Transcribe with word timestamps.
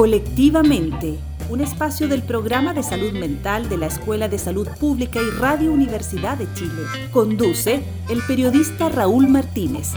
Colectivamente, 0.00 1.18
un 1.50 1.60
espacio 1.60 2.08
del 2.08 2.22
programa 2.22 2.72
de 2.72 2.82
salud 2.82 3.12
mental 3.12 3.68
de 3.68 3.76
la 3.76 3.84
Escuela 3.84 4.30
de 4.30 4.38
Salud 4.38 4.66
Pública 4.80 5.20
y 5.20 5.38
Radio 5.38 5.70
Universidad 5.70 6.38
de 6.38 6.50
Chile. 6.54 6.84
Conduce 7.12 7.82
el 8.08 8.22
periodista 8.26 8.88
Raúl 8.88 9.28
Martínez. 9.28 9.92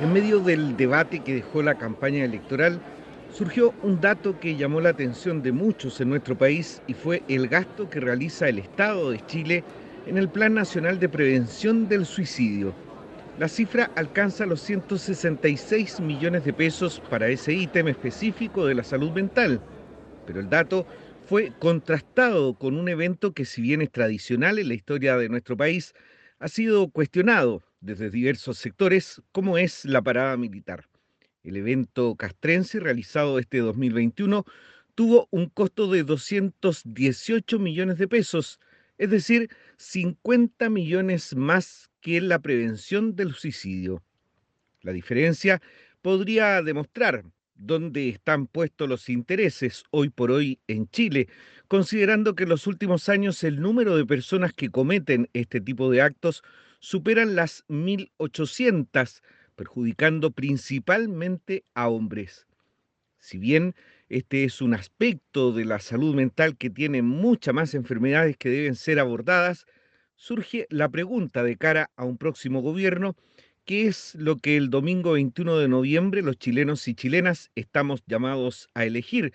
En 0.00 0.12
medio 0.12 0.38
del 0.38 0.76
debate 0.76 1.24
que 1.24 1.34
dejó 1.34 1.60
la 1.64 1.74
campaña 1.74 2.24
electoral, 2.24 2.80
surgió 3.36 3.74
un 3.82 4.00
dato 4.00 4.40
que 4.40 4.56
llamó 4.56 4.80
la 4.80 4.88
atención 4.88 5.42
de 5.42 5.52
muchos 5.52 6.00
en 6.00 6.08
nuestro 6.08 6.38
país 6.38 6.80
y 6.86 6.94
fue 6.94 7.22
el 7.28 7.48
gasto 7.48 7.90
que 7.90 8.00
realiza 8.00 8.48
el 8.48 8.58
Estado 8.58 9.10
de 9.10 9.20
Chile 9.26 9.62
en 10.06 10.16
el 10.16 10.30
Plan 10.30 10.54
Nacional 10.54 10.98
de 10.98 11.10
Prevención 11.10 11.86
del 11.86 12.06
Suicidio. 12.06 12.72
La 13.38 13.48
cifra 13.48 13.90
alcanza 13.94 14.46
los 14.46 14.62
166 14.62 16.00
millones 16.00 16.46
de 16.46 16.54
pesos 16.54 17.02
para 17.10 17.28
ese 17.28 17.52
ítem 17.52 17.88
específico 17.88 18.64
de 18.64 18.74
la 18.74 18.84
salud 18.84 19.10
mental, 19.10 19.60
pero 20.26 20.40
el 20.40 20.48
dato 20.48 20.86
fue 21.26 21.52
contrastado 21.58 22.54
con 22.54 22.74
un 22.74 22.88
evento 22.88 23.34
que 23.34 23.44
si 23.44 23.60
bien 23.60 23.82
es 23.82 23.90
tradicional 23.90 24.58
en 24.58 24.68
la 24.68 24.74
historia 24.74 25.18
de 25.18 25.28
nuestro 25.28 25.58
país, 25.58 25.92
ha 26.38 26.48
sido 26.48 26.88
cuestionado 26.88 27.62
desde 27.82 28.08
diversos 28.08 28.56
sectores, 28.56 29.20
como 29.32 29.58
es 29.58 29.84
la 29.84 30.00
parada 30.00 30.38
militar. 30.38 30.86
El 31.46 31.56
evento 31.56 32.16
castrense 32.16 32.80
realizado 32.80 33.38
este 33.38 33.58
2021 33.58 34.44
tuvo 34.96 35.28
un 35.30 35.48
costo 35.48 35.88
de 35.88 36.02
218 36.02 37.60
millones 37.60 37.98
de 37.98 38.08
pesos, 38.08 38.58
es 38.98 39.10
decir, 39.10 39.48
50 39.76 40.68
millones 40.70 41.36
más 41.36 41.88
que 42.00 42.20
la 42.20 42.40
prevención 42.40 43.14
del 43.14 43.32
suicidio. 43.32 44.02
La 44.82 44.90
diferencia 44.90 45.62
podría 46.02 46.62
demostrar 46.62 47.24
dónde 47.54 48.08
están 48.08 48.48
puestos 48.48 48.88
los 48.88 49.08
intereses 49.08 49.84
hoy 49.90 50.08
por 50.08 50.32
hoy 50.32 50.58
en 50.66 50.88
Chile, 50.88 51.28
considerando 51.68 52.34
que 52.34 52.42
en 52.42 52.48
los 52.48 52.66
últimos 52.66 53.08
años 53.08 53.44
el 53.44 53.60
número 53.60 53.96
de 53.96 54.04
personas 54.04 54.52
que 54.52 54.70
cometen 54.70 55.30
este 55.32 55.60
tipo 55.60 55.92
de 55.92 56.02
actos 56.02 56.42
superan 56.80 57.36
las 57.36 57.64
1.800 57.68 59.22
perjudicando 59.56 60.30
principalmente 60.30 61.64
a 61.74 61.88
hombres. 61.88 62.46
Si 63.18 63.38
bien 63.38 63.74
este 64.08 64.44
es 64.44 64.62
un 64.62 64.74
aspecto 64.74 65.52
de 65.52 65.64
la 65.64 65.80
salud 65.80 66.14
mental 66.14 66.56
que 66.56 66.70
tiene 66.70 67.02
muchas 67.02 67.54
más 67.54 67.74
enfermedades 67.74 68.36
que 68.36 68.50
deben 68.50 68.76
ser 68.76 69.00
abordadas, 69.00 69.66
surge 70.14 70.66
la 70.70 70.88
pregunta 70.88 71.42
de 71.42 71.56
cara 71.56 71.90
a 71.96 72.04
un 72.04 72.18
próximo 72.18 72.60
gobierno, 72.60 73.16
¿qué 73.64 73.86
es 73.88 74.14
lo 74.14 74.36
que 74.36 74.56
el 74.56 74.70
domingo 74.70 75.12
21 75.12 75.58
de 75.58 75.68
noviembre 75.68 76.22
los 76.22 76.38
chilenos 76.38 76.86
y 76.86 76.94
chilenas 76.94 77.50
estamos 77.56 78.04
llamados 78.06 78.68
a 78.74 78.84
elegir? 78.84 79.32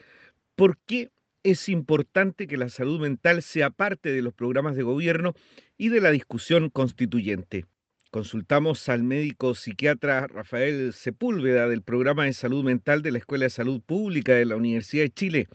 ¿Por 0.56 0.78
qué 0.86 1.12
es 1.44 1.70
importante 1.70 2.48
que 2.48 2.58
la 2.58 2.70
salud 2.70 3.02
mental 3.02 3.42
sea 3.42 3.72
parte 3.72 4.12
de 4.12 4.22
los 4.22 4.34
programas 4.34 4.76
de 4.76 4.84
gobierno 4.84 5.34
y 5.78 5.90
de 5.90 6.02
la 6.02 6.12
discusión 6.12 6.70
constituyente? 6.70 7.66
Consultamos 8.12 8.90
al 8.90 9.04
médico 9.04 9.56
psiquiatra 9.56 10.28
Rafael 10.28 10.92
Sepúlveda 10.92 11.70
del 11.70 11.82
programa 11.82 12.26
de 12.26 12.34
salud 12.34 12.62
mental 12.62 13.02
de 13.02 13.12
la 13.12 13.20
Escuela 13.20 13.46
de 13.46 13.50
Salud 13.50 13.80
Pública 13.80 14.34
de 14.34 14.44
la 14.44 14.58
Universidad 14.58 15.04
de 15.04 15.14
Chile. 15.14 15.48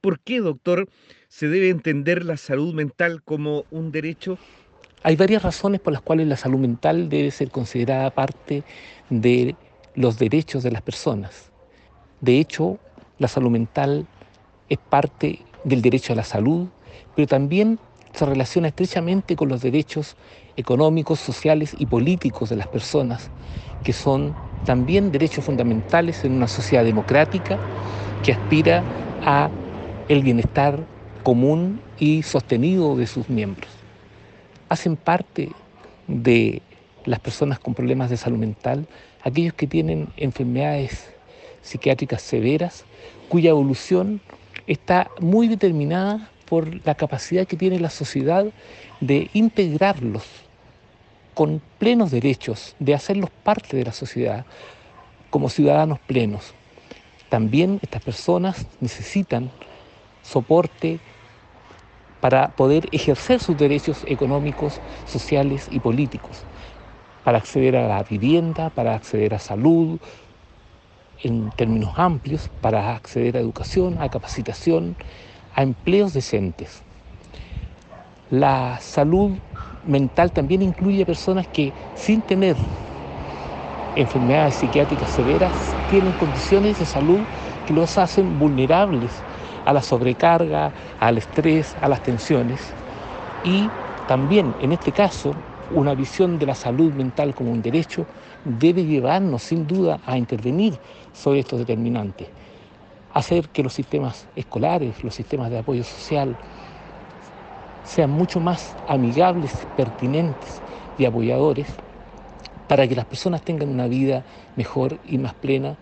¿Por 0.00 0.18
qué, 0.18 0.40
doctor, 0.40 0.88
se 1.28 1.48
debe 1.48 1.68
entender 1.68 2.24
la 2.24 2.38
salud 2.38 2.72
mental 2.72 3.22
como 3.22 3.66
un 3.70 3.92
derecho? 3.92 4.38
Hay 5.02 5.16
varias 5.16 5.42
razones 5.42 5.82
por 5.82 5.92
las 5.92 6.00
cuales 6.00 6.26
la 6.28 6.38
salud 6.38 6.58
mental 6.58 7.10
debe 7.10 7.30
ser 7.30 7.50
considerada 7.50 8.08
parte 8.08 8.62
de 9.10 9.54
los 9.94 10.18
derechos 10.18 10.62
de 10.62 10.70
las 10.70 10.80
personas. 10.80 11.52
De 12.22 12.38
hecho, 12.38 12.78
la 13.18 13.28
salud 13.28 13.50
mental 13.50 14.06
es 14.70 14.78
parte 14.78 15.40
del 15.62 15.82
derecho 15.82 16.14
a 16.14 16.16
la 16.16 16.24
salud, 16.24 16.68
pero 17.14 17.28
también 17.28 17.78
se 18.14 18.24
relaciona 18.24 18.68
estrechamente 18.68 19.36
con 19.36 19.50
los 19.50 19.60
derechos 19.60 20.16
económicos, 20.58 21.20
sociales 21.20 21.74
y 21.78 21.86
políticos 21.86 22.50
de 22.50 22.56
las 22.56 22.66
personas, 22.66 23.30
que 23.84 23.92
son 23.92 24.34
también 24.66 25.12
derechos 25.12 25.44
fundamentales 25.44 26.24
en 26.24 26.32
una 26.32 26.48
sociedad 26.48 26.84
democrática 26.84 27.58
que 28.24 28.32
aspira 28.32 28.82
a 29.24 29.50
el 30.08 30.22
bienestar 30.22 30.80
común 31.22 31.80
y 32.00 32.24
sostenido 32.24 32.96
de 32.96 33.06
sus 33.06 33.28
miembros. 33.28 33.70
Hacen 34.68 34.96
parte 34.96 35.50
de 36.08 36.60
las 37.04 37.20
personas 37.20 37.60
con 37.60 37.74
problemas 37.74 38.10
de 38.10 38.16
salud 38.16 38.38
mental 38.38 38.86
aquellos 39.22 39.54
que 39.54 39.68
tienen 39.68 40.08
enfermedades 40.16 41.08
psiquiátricas 41.62 42.20
severas 42.20 42.84
cuya 43.28 43.50
evolución 43.50 44.20
está 44.66 45.08
muy 45.20 45.46
determinada 45.46 46.30
por 46.48 46.84
la 46.84 46.94
capacidad 46.94 47.46
que 47.46 47.56
tiene 47.56 47.78
la 47.78 47.90
sociedad 47.90 48.46
de 49.00 49.30
integrarlos 49.34 50.47
con 51.38 51.62
plenos 51.78 52.10
derechos, 52.10 52.74
de 52.80 52.96
hacerlos 52.96 53.30
parte 53.30 53.76
de 53.76 53.84
la 53.84 53.92
sociedad 53.92 54.44
como 55.30 55.48
ciudadanos 55.48 56.00
plenos. 56.00 56.52
También 57.28 57.78
estas 57.80 58.02
personas 58.02 58.66
necesitan 58.80 59.48
soporte 60.20 60.98
para 62.20 62.48
poder 62.48 62.88
ejercer 62.90 63.38
sus 63.38 63.56
derechos 63.56 64.02
económicos, 64.08 64.80
sociales 65.06 65.68
y 65.70 65.78
políticos, 65.78 66.42
para 67.22 67.38
acceder 67.38 67.76
a 67.76 67.86
la 67.86 68.02
vivienda, 68.02 68.70
para 68.70 68.96
acceder 68.96 69.32
a 69.32 69.38
salud, 69.38 70.00
en 71.22 71.52
términos 71.52 71.92
amplios, 71.94 72.50
para 72.60 72.96
acceder 72.96 73.36
a 73.36 73.40
educación, 73.40 73.98
a 74.00 74.08
capacitación, 74.08 74.96
a 75.54 75.62
empleos 75.62 76.12
decentes. 76.14 76.82
La 78.28 78.80
salud 78.80 79.38
mental 79.82 80.32
también 80.32 80.62
incluye 80.62 81.04
personas 81.06 81.46
que 81.48 81.74
sin 81.94 82.22
tener 82.22 82.56
enfermedades 83.94 84.56
psiquiátricas 84.56 85.10
severas 85.10 85.76
tienen 85.86 86.12
condiciones 86.12 86.78
de 86.78 86.86
salud 86.86 87.26
que 87.64 87.74
los 87.74 87.98
hacen 87.98 88.38
vulnerables 88.38 89.24
a 89.64 89.72
la 89.72 89.82
sobrecarga, 89.82 90.72
al 90.98 91.18
estrés, 91.18 91.74
a 91.80 91.88
las 91.88 92.00
tensiones. 92.02 92.76
Y 93.42 93.72
también 94.06 94.56
en 94.58 94.72
este 94.72 94.92
caso, 94.92 95.34
una 95.68 95.94
visión 95.94 96.38
de 96.38 96.46
la 96.46 96.54
salud 96.54 96.92
mental 96.94 97.34
como 97.34 97.50
un 97.52 97.60
derecho 97.60 98.06
debe 98.44 98.84
llevarnos 98.84 99.42
sin 99.42 99.66
duda 99.66 100.00
a 100.06 100.16
intervenir 100.16 100.80
sobre 101.12 101.40
estos 101.40 101.58
determinantes 101.58 102.28
hacer 103.10 103.48
que 103.48 103.62
los 103.62 103.72
sistemas 103.74 104.28
escolares, 104.36 105.02
los 105.02 105.14
sistemas 105.14 105.50
de 105.50 105.58
apoyo 105.58 105.82
social, 105.84 106.38
sean 107.88 108.10
mucho 108.10 108.38
más 108.38 108.76
amigables, 108.86 109.66
pertinentes 109.74 110.60
y 110.98 111.06
apoyadores 111.06 111.68
para 112.66 112.86
que 112.86 112.94
las 112.94 113.06
personas 113.06 113.40
tengan 113.40 113.70
una 113.70 113.88
vida 113.88 114.26
mejor 114.56 115.00
y 115.02 115.16
más 115.16 115.32
plena, 115.32 115.78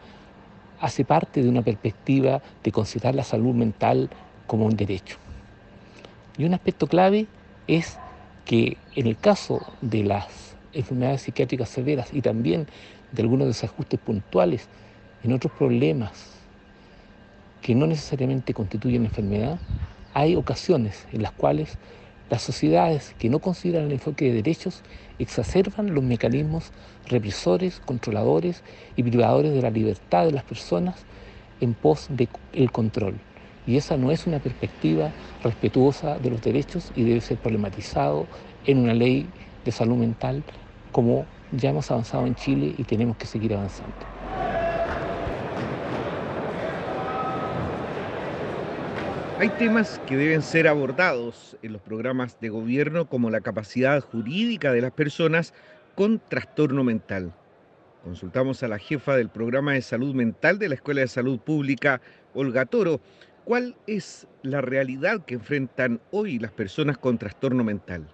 hace 0.79 1.05
parte 1.05 1.43
de 1.43 1.49
una 1.49 1.63
perspectiva 1.63 2.41
de 2.63 2.71
considerar 2.71 3.17
la 3.17 3.25
salud 3.25 3.55
mental 3.55 4.09
como 4.47 4.67
un 4.67 4.77
derecho. 4.77 5.19
Y 6.39 6.45
un 6.45 6.55
aspecto 6.55 6.87
clave 6.87 7.27
es 7.67 7.99
que 8.45 8.77
en 8.93 9.09
el 9.09 9.19
caso 9.19 9.61
de 9.81 10.05
las 10.05 10.57
enfermedades 10.73 11.23
psiquiátricas 11.23 11.69
severas 11.69 12.15
y 12.15 12.23
también 12.23 12.69
de 13.11 13.23
algunos 13.23 13.49
desajustes 13.49 13.99
puntuales 13.99 14.69
en 15.25 15.33
otros 15.33 15.53
problemas 15.53 16.35
que 17.61 17.75
no 17.75 17.89
necesariamente 17.89 18.55
constituyen 18.55 19.07
enfermedad, 19.07 19.59
hay 20.17 20.35
ocasiones 20.35 21.07
en 21.13 21.23
las 21.23 21.33
cuales 21.33 21.79
las 22.29 22.43
sociedades 22.43 23.15
que 23.19 23.29
no 23.31 23.41
consideran 23.41 23.87
el 23.87 23.93
enfoque 23.93 24.27
de 24.27 24.35
derechos 24.35 24.83
exacerban 25.19 25.95
los 25.95 26.03
mecanismos 26.05 26.73
represores, 27.05 27.81
controladores 27.81 28.65
y 28.97 29.03
privadores 29.05 29.53
de 29.53 29.63
la 29.63 29.71
libertad 29.71 30.27
de 30.27 30.33
las 30.33 30.45
personas 30.45 31.07
en 31.61 31.75
pos 31.75 32.07
del 32.11 32.73
control. 32.73 33.27
Y 33.65 33.77
esa 33.77 33.97
no 33.97 34.13
es 34.13 34.27
una 34.27 34.41
perspectiva 34.41 35.15
respetuosa 35.41 36.19
de 36.19 36.31
los 36.31 36.41
derechos 36.41 36.91
y 36.95 37.05
debe 37.05 37.21
ser 37.21 37.39
problematizado 37.41 38.29
en 38.65 38.79
una 38.79 38.95
ley 38.95 39.35
de 39.65 39.73
salud 39.73 39.97
mental 39.97 40.45
como 40.91 41.29
ya 41.51 41.71
hemos 41.71 41.91
avanzado 41.91 42.27
en 42.27 42.35
Chile 42.37 42.75
y 42.77 42.85
tenemos 42.85 43.17
que 43.17 43.27
seguir 43.27 43.55
avanzando. 43.55 44.16
Hay 49.39 49.51
temas 49.51 50.01
que 50.07 50.17
deben 50.17 50.43
ser 50.43 50.67
abordados 50.67 51.57
en 51.63 51.73
los 51.73 51.83
programas 51.83 52.41
de 52.41 52.49
gobierno 52.49 53.09
como 53.09 53.31
la 53.31 53.41
capacidad 53.41 54.01
jurídica 54.01 54.73
de 54.73 54.81
las 54.81 54.93
personas 54.93 55.53
con 55.95 56.21
trastorno 56.21 56.85
mental. 56.85 57.33
Consultamos 58.03 58.63
a 58.63 58.69
la 58.69 58.79
jefa 58.79 59.17
del 59.17 59.29
programa 59.29 59.75
de 59.75 59.83
salud 59.83 60.15
mental 60.15 60.59
de 60.59 60.69
la 60.69 60.77
Escuela 60.77 61.01
de 61.03 61.09
Salud 61.09 61.39
Pública, 61.41 62.01
Olga 62.35 62.67
Toro, 62.67 63.01
¿Cuál 63.47 63.77
es 63.87 64.27
la 64.43 64.61
realidad 64.61 65.25
que 65.25 65.35
enfrentan 65.35 66.01
hoy 66.11 66.41
las 66.41 66.51
personas 66.51 66.99
con 66.99 67.17
trastorno 67.17 67.63
mental? 67.63 68.05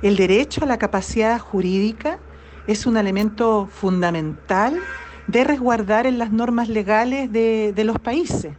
El 0.00 0.14
derecho 0.14 0.62
a 0.62 0.68
la 0.68 0.78
capacidad 0.78 1.40
jurídica 1.40 2.20
es 2.68 2.86
un 2.86 2.96
elemento 2.96 3.66
fundamental 3.66 4.78
de 5.26 5.42
resguardar 5.42 6.06
en 6.06 6.20
las 6.20 6.30
normas 6.30 6.68
legales 6.68 7.32
de, 7.32 7.74
los 7.84 7.98
países. 7.98 8.52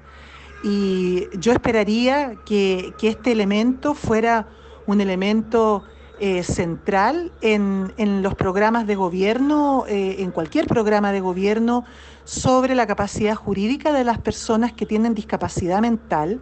Y 0.65 1.27
yo 1.37 1.51
esperaría 1.51 2.37
que, 2.43 2.95
este 3.03 3.31
elemento 3.31 3.93
fuera 3.93 4.47
un 4.87 4.99
elemento 4.99 5.83
eh, 6.19 6.41
central 6.41 7.31
en, 7.41 8.23
los 8.23 8.33
programas 8.33 8.87
de 8.87 8.95
gobierno, 8.95 9.85
eh, 9.87 10.15
en 10.23 10.31
cualquier 10.31 10.65
programa 10.65 11.11
de 11.11 11.19
gobierno 11.19 11.85
sobre 12.23 12.73
la 12.73 12.87
capacidad 12.87 13.35
jurídica 13.35 13.93
de 13.93 14.03
las 14.03 14.17
personas 14.17 14.73
que 14.73 14.87
tienen 14.87 15.13
discapacidad 15.13 15.81
mental 15.81 16.41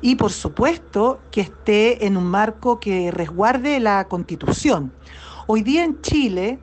y 0.00 0.14
por 0.14 0.32
supuesto 0.32 1.20
que 1.30 1.42
esté 1.42 2.06
en 2.06 2.16
un 2.16 2.24
marco 2.24 2.80
que 2.80 3.10
resguarde 3.10 3.78
la 3.78 4.08
constitución. 4.08 4.90
Hoy 5.46 5.60
día 5.62 5.84
en 5.84 6.00
Chile 6.00 6.58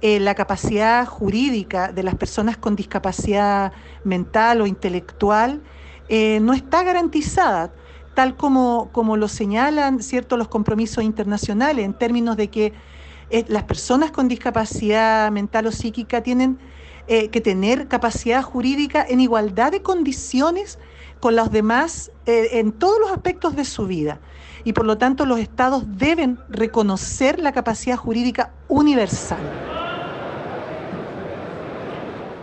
eh, 0.00 0.18
la 0.18 0.34
capacidad 0.34 1.04
jurídica 1.04 1.92
de 1.92 2.04
las 2.04 2.14
personas 2.14 2.56
con 2.56 2.74
discapacidad 2.74 3.72
mental 4.02 4.62
o 4.62 4.66
intelectual 4.66 5.60
eh, 6.08 6.40
no 6.40 6.52
está 6.52 6.82
garantizada, 6.82 7.70
tal 8.14 8.36
como, 8.36 8.88
como 8.92 9.16
lo 9.16 9.28
señalan 9.28 10.02
cierto, 10.02 10.36
los 10.36 10.48
compromisos 10.48 11.04
internacionales 11.04 11.84
en 11.84 11.94
términos 11.94 12.36
de 12.36 12.48
que 12.48 12.72
eh, 13.30 13.44
las 13.48 13.64
personas 13.64 14.10
con 14.10 14.26
discapacidad 14.26 15.30
mental 15.30 15.66
o 15.66 15.72
psíquica 15.72 16.22
tienen 16.22 16.58
eh, 17.06 17.28
que 17.28 17.40
tener 17.40 17.88
capacidad 17.88 18.42
jurídica 18.42 19.04
en 19.06 19.20
igualdad 19.20 19.70
de 19.70 19.82
condiciones 19.82 20.78
con 21.20 21.36
los 21.36 21.50
demás 21.50 22.12
en 22.26 22.70
todos 22.70 23.00
los 23.00 23.10
aspectos 23.10 23.56
de 23.56 23.64
su 23.64 23.86
vida. 23.86 24.20
Y 24.62 24.72
por 24.72 24.84
lo 24.84 24.98
tanto 24.98 25.26
los 25.26 25.40
estados 25.40 25.84
deben 25.96 26.38
reconocer 26.48 27.40
la 27.40 27.50
capacidad 27.52 27.96
jurídica 27.96 28.52
universal. 28.68 29.77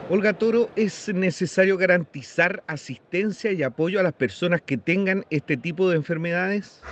Olga 0.07 0.34
Toro, 0.34 0.69
¿es 0.75 1.12
necesario 1.13 1.78
garantizar 1.78 2.63
asistencia 2.68 3.52
y 3.52 3.63
apoyo 3.63 4.00
a 4.00 4.04
las 4.04 4.13
personas 4.13 4.62
que 4.62 4.78
tengan 4.78 5.25
este 5.31 5.57
tipo 5.57 5.90
de 5.90 5.96
enfermedades? 5.96 6.84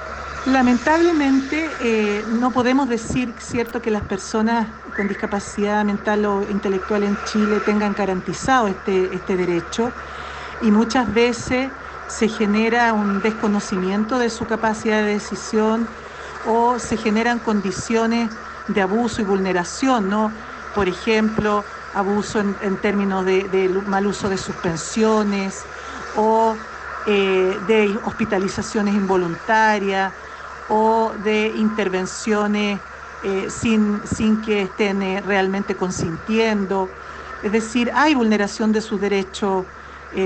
Lamentablemente 0.47 1.69
eh, 1.79 2.23
no 2.27 2.51
podemos 2.51 2.89
decir, 2.89 3.29
cierto, 3.39 3.81
que 3.81 3.91
las 3.91 4.01
personas 4.01 4.67
con 4.95 5.07
discapacidad 5.07 5.85
mental 5.85 6.25
o 6.25 6.41
intelectual 6.49 7.03
en 7.03 7.15
Chile 7.23 7.59
tengan 7.59 7.93
garantizado 7.93 8.67
este, 8.67 9.13
este 9.13 9.37
derecho 9.37 9.91
y 10.63 10.71
muchas 10.71 11.13
veces 11.13 11.69
se 12.07 12.27
genera 12.27 12.93
un 12.93 13.21
desconocimiento 13.21 14.17
de 14.17 14.29
su 14.29 14.45
capacidad 14.45 15.03
de 15.03 15.13
decisión 15.13 15.87
o 16.47 16.79
se 16.79 16.97
generan 16.97 17.39
condiciones 17.39 18.29
de 18.67 18.81
abuso 18.81 19.21
y 19.21 19.25
vulneración, 19.25 20.09
¿no? 20.09 20.31
Por 20.75 20.87
ejemplo, 20.87 21.63
abuso 21.93 22.39
en, 22.39 22.77
términos 22.77 23.25
de, 23.25 23.69
mal 23.85 24.07
uso 24.07 24.29
de 24.29 24.37
suspensiones 24.37 25.63
o 26.15 26.55
eh, 27.05 27.59
de 27.67 27.99
hospitalizaciones 28.03 28.95
involuntarias 28.95 30.13
o 30.69 31.13
de 31.23 31.53
intervenciones 31.55 32.79
eh, 33.23 33.47
sin, 33.49 34.01
sin, 34.05 34.41
que 34.41 34.63
estén 34.63 35.01
eh, 35.01 35.21
realmente 35.21 35.75
consintiendo. 35.75 36.89
Es 37.43 37.51
decir, 37.51 37.91
hay 37.93 38.15
vulneración 38.15 38.71
de 38.71 38.81
sus 38.81 38.99
derechos 38.99 39.65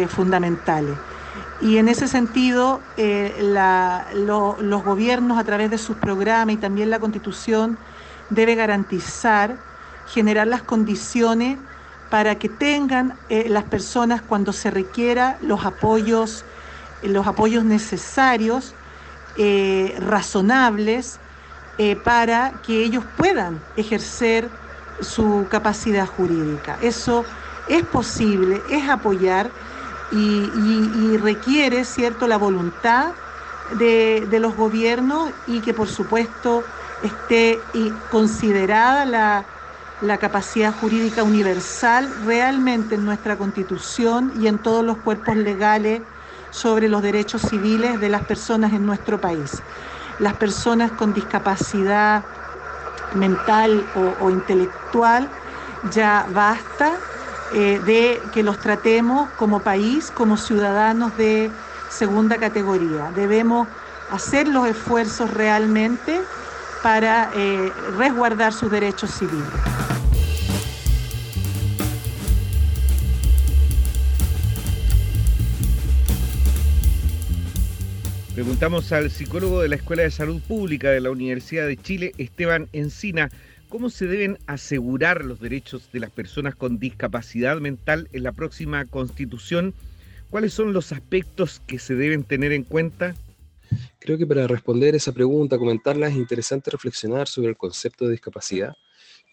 fundamentales. 0.10 0.98
Y 1.62 1.78
en 1.78 1.88
ese 1.88 2.10
sentido, 2.10 2.82
los 2.98 4.84
gobiernos 4.84 5.40
a 5.40 5.46
través 5.46 5.72
de 5.72 5.78
sus 5.78 5.96
programas 5.96 6.56
y 6.56 6.58
también 6.58 6.90
la 6.90 7.00
Constitución 7.00 7.78
debe 8.30 8.56
garantizar 8.56 9.58
generar 10.08 10.48
las 10.48 10.64
condiciones 10.64 11.60
para 12.10 12.40
que 12.40 12.50
tengan 12.50 13.20
eh, 13.30 13.48
las 13.50 13.66
personas 13.66 14.22
cuando 14.22 14.54
se 14.54 14.72
requiera 14.72 15.38
los 15.42 15.66
apoyos, 15.66 16.46
eh, 17.02 17.10
los 17.10 17.28
apoyos 17.28 17.66
necesarios, 17.66 18.74
eh, 19.36 19.96
razonables, 20.00 21.20
para 22.04 22.54
que 22.64 22.84
ellos 22.84 23.04
puedan 23.16 23.60
ejercer 23.76 24.50
su 25.00 25.46
capacidad 25.48 26.08
jurídica. 26.08 26.76
Eso 26.82 27.24
es 27.68 27.84
posible, 27.84 28.64
es 28.68 28.90
apoyar 28.90 29.52
y, 30.12 31.18
requiere, 31.18 31.86
¿cierto?, 31.86 32.28
la 32.28 32.38
voluntad 32.38 33.14
de, 33.78 34.26
de, 34.28 34.40
los 34.40 34.56
gobiernos 34.56 35.30
y 35.46 35.62
que, 35.62 35.72
por 35.76 35.88
supuesto, 35.88 36.64
esté 37.04 37.62
considerada 38.10 39.06
la 39.06 39.57
la 40.00 40.18
capacidad 40.20 40.74
jurídica 40.74 41.24
universal 41.24 42.14
realmente 42.24 42.96
en 42.96 43.06
nuestra 43.06 43.38
Constitución 43.38 44.32
y 44.36 44.48
en 44.48 44.60
todos 44.60 44.84
los 44.84 44.98
cuerpos 44.98 45.38
legales 45.38 46.04
sobre 46.50 46.88
los 46.88 47.02
derechos 47.02 47.42
civiles 47.42 48.00
de 48.00 48.10
las 48.10 48.24
personas 48.24 48.74
en 48.74 48.86
nuestro 48.86 49.20
país. 49.20 49.64
Las 50.20 50.36
personas 50.36 50.92
con 50.92 51.14
discapacidad 51.14 52.26
mental 53.16 53.90
o, 53.94 54.30
intelectual, 54.30 55.32
ya 55.84 56.28
basta 56.30 57.00
eh, 57.50 57.80
de 57.84 58.30
que 58.32 58.44
los 58.44 58.60
tratemos 58.60 59.32
como 59.36 59.64
país, 59.64 60.12
como 60.12 60.38
ciudadanos 60.38 61.16
de 61.16 61.54
segunda 61.88 62.38
categoría. 62.38 63.12
Debemos 63.12 63.70
hacer 64.10 64.48
los 64.48 64.68
esfuerzos 64.68 65.32
realmente 65.32 66.28
para 66.84 67.32
eh, 67.36 67.72
resguardar 67.98 68.54
sus 68.54 68.72
derechos 68.72 69.12
civiles. 69.12 69.48
Preguntamos 78.38 78.92
al 78.92 79.10
psicólogo 79.10 79.62
de 79.62 79.70
la 79.70 79.78
Escuela 79.78 80.04
de 80.04 80.12
Salud 80.12 80.40
Pública 80.42 80.92
de 80.92 81.02
la 81.02 81.10
Universidad 81.10 81.66
de 81.66 81.76
Chile, 81.76 82.12
Esteban 82.20 82.68
Encina, 82.72 83.32
cómo 83.68 83.90
se 83.90 84.06
deben 84.06 84.38
asegurar 84.46 85.26
los 85.26 85.40
derechos 85.40 85.90
de 85.92 86.00
las 86.00 86.12
personas 86.12 86.56
con 86.56 86.78
discapacidad 86.78 87.60
mental 87.60 88.08
en 88.14 88.22
la 88.22 88.32
próxima 88.32 88.86
constitución. 88.86 89.74
¿Cuáles 90.30 90.54
son 90.54 90.72
los 90.72 90.92
aspectos 90.92 91.64
que 91.66 91.80
se 91.80 91.96
deben 91.96 92.24
tener 92.24 92.52
en 92.52 92.64
cuenta? 92.64 93.16
Creo 94.00 94.18
que 94.18 94.28
para 94.28 94.48
responder 94.48 94.96
esa 94.96 95.12
pregunta, 95.12 95.58
comentarla, 95.58 96.08
es 96.08 96.16
interesante 96.16 96.72
reflexionar 96.72 97.28
sobre 97.28 97.50
el 97.50 97.58
concepto 97.58 98.06
de 98.06 98.12
discapacidad. 98.12 98.74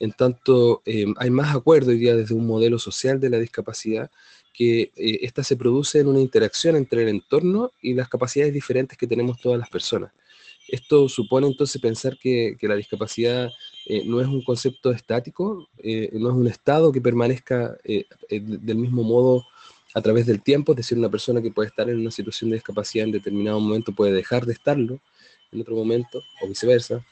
En 0.00 0.12
tanto, 0.12 0.82
eh, 0.84 1.06
hay 1.18 1.30
más 1.30 1.54
acuerdo 1.54 1.90
hoy 1.90 1.98
día 1.98 2.16
desde 2.16 2.34
un 2.34 2.46
modelo 2.46 2.78
social 2.78 3.20
de 3.20 3.30
la 3.30 3.38
discapacidad 3.38 4.10
que 4.54 4.92
eh, 4.96 5.18
esta 5.22 5.42
se 5.42 5.56
produce 5.56 5.98
en 5.98 6.06
una 6.06 6.20
interacción 6.20 6.76
entre 6.76 7.02
el 7.02 7.08
entorno 7.08 7.72
y 7.82 7.92
las 7.92 8.08
capacidades 8.08 8.54
diferentes 8.54 8.96
que 8.96 9.06
tenemos 9.06 9.40
todas 9.40 9.58
las 9.58 9.68
personas. 9.68 10.12
Esto 10.68 11.08
supone 11.08 11.48
entonces 11.48 11.82
pensar 11.82 12.16
que, 12.16 12.56
la 12.62 12.76
discapacidad 12.76 13.50
eh, 13.86 14.02
no 14.06 14.20
es 14.20 14.28
un 14.28 14.42
concepto 14.42 14.92
estático, 14.92 15.68
eh, 15.76 16.08
no 16.14 16.30
es 16.30 16.34
un 16.34 16.46
estado 16.46 16.90
que 16.90 17.02
permanezca 17.02 17.76
del 17.84 18.76
mismo 18.78 19.02
modo 19.02 19.44
a 19.94 20.02
través 20.02 20.26
del 20.26 20.42
tiempo, 20.42 20.72
es 20.72 20.76
decir, 20.78 20.98
una 20.98 21.08
persona 21.08 21.40
que 21.40 21.52
puede 21.52 21.68
estar 21.68 21.88
en 21.88 22.00
una 22.00 22.10
situación 22.10 22.50
de 22.50 22.56
discapacidad 22.56 23.06
en 23.06 23.12
determinado 23.12 23.60
momento 23.60 23.92
puede 23.92 24.12
dejar 24.12 24.44
de 24.44 24.52
estarlo 24.52 25.00
en 25.52 25.60
otro 25.60 25.76
momento, 25.76 26.20
o 26.42 26.48
viceversa. 26.48 27.04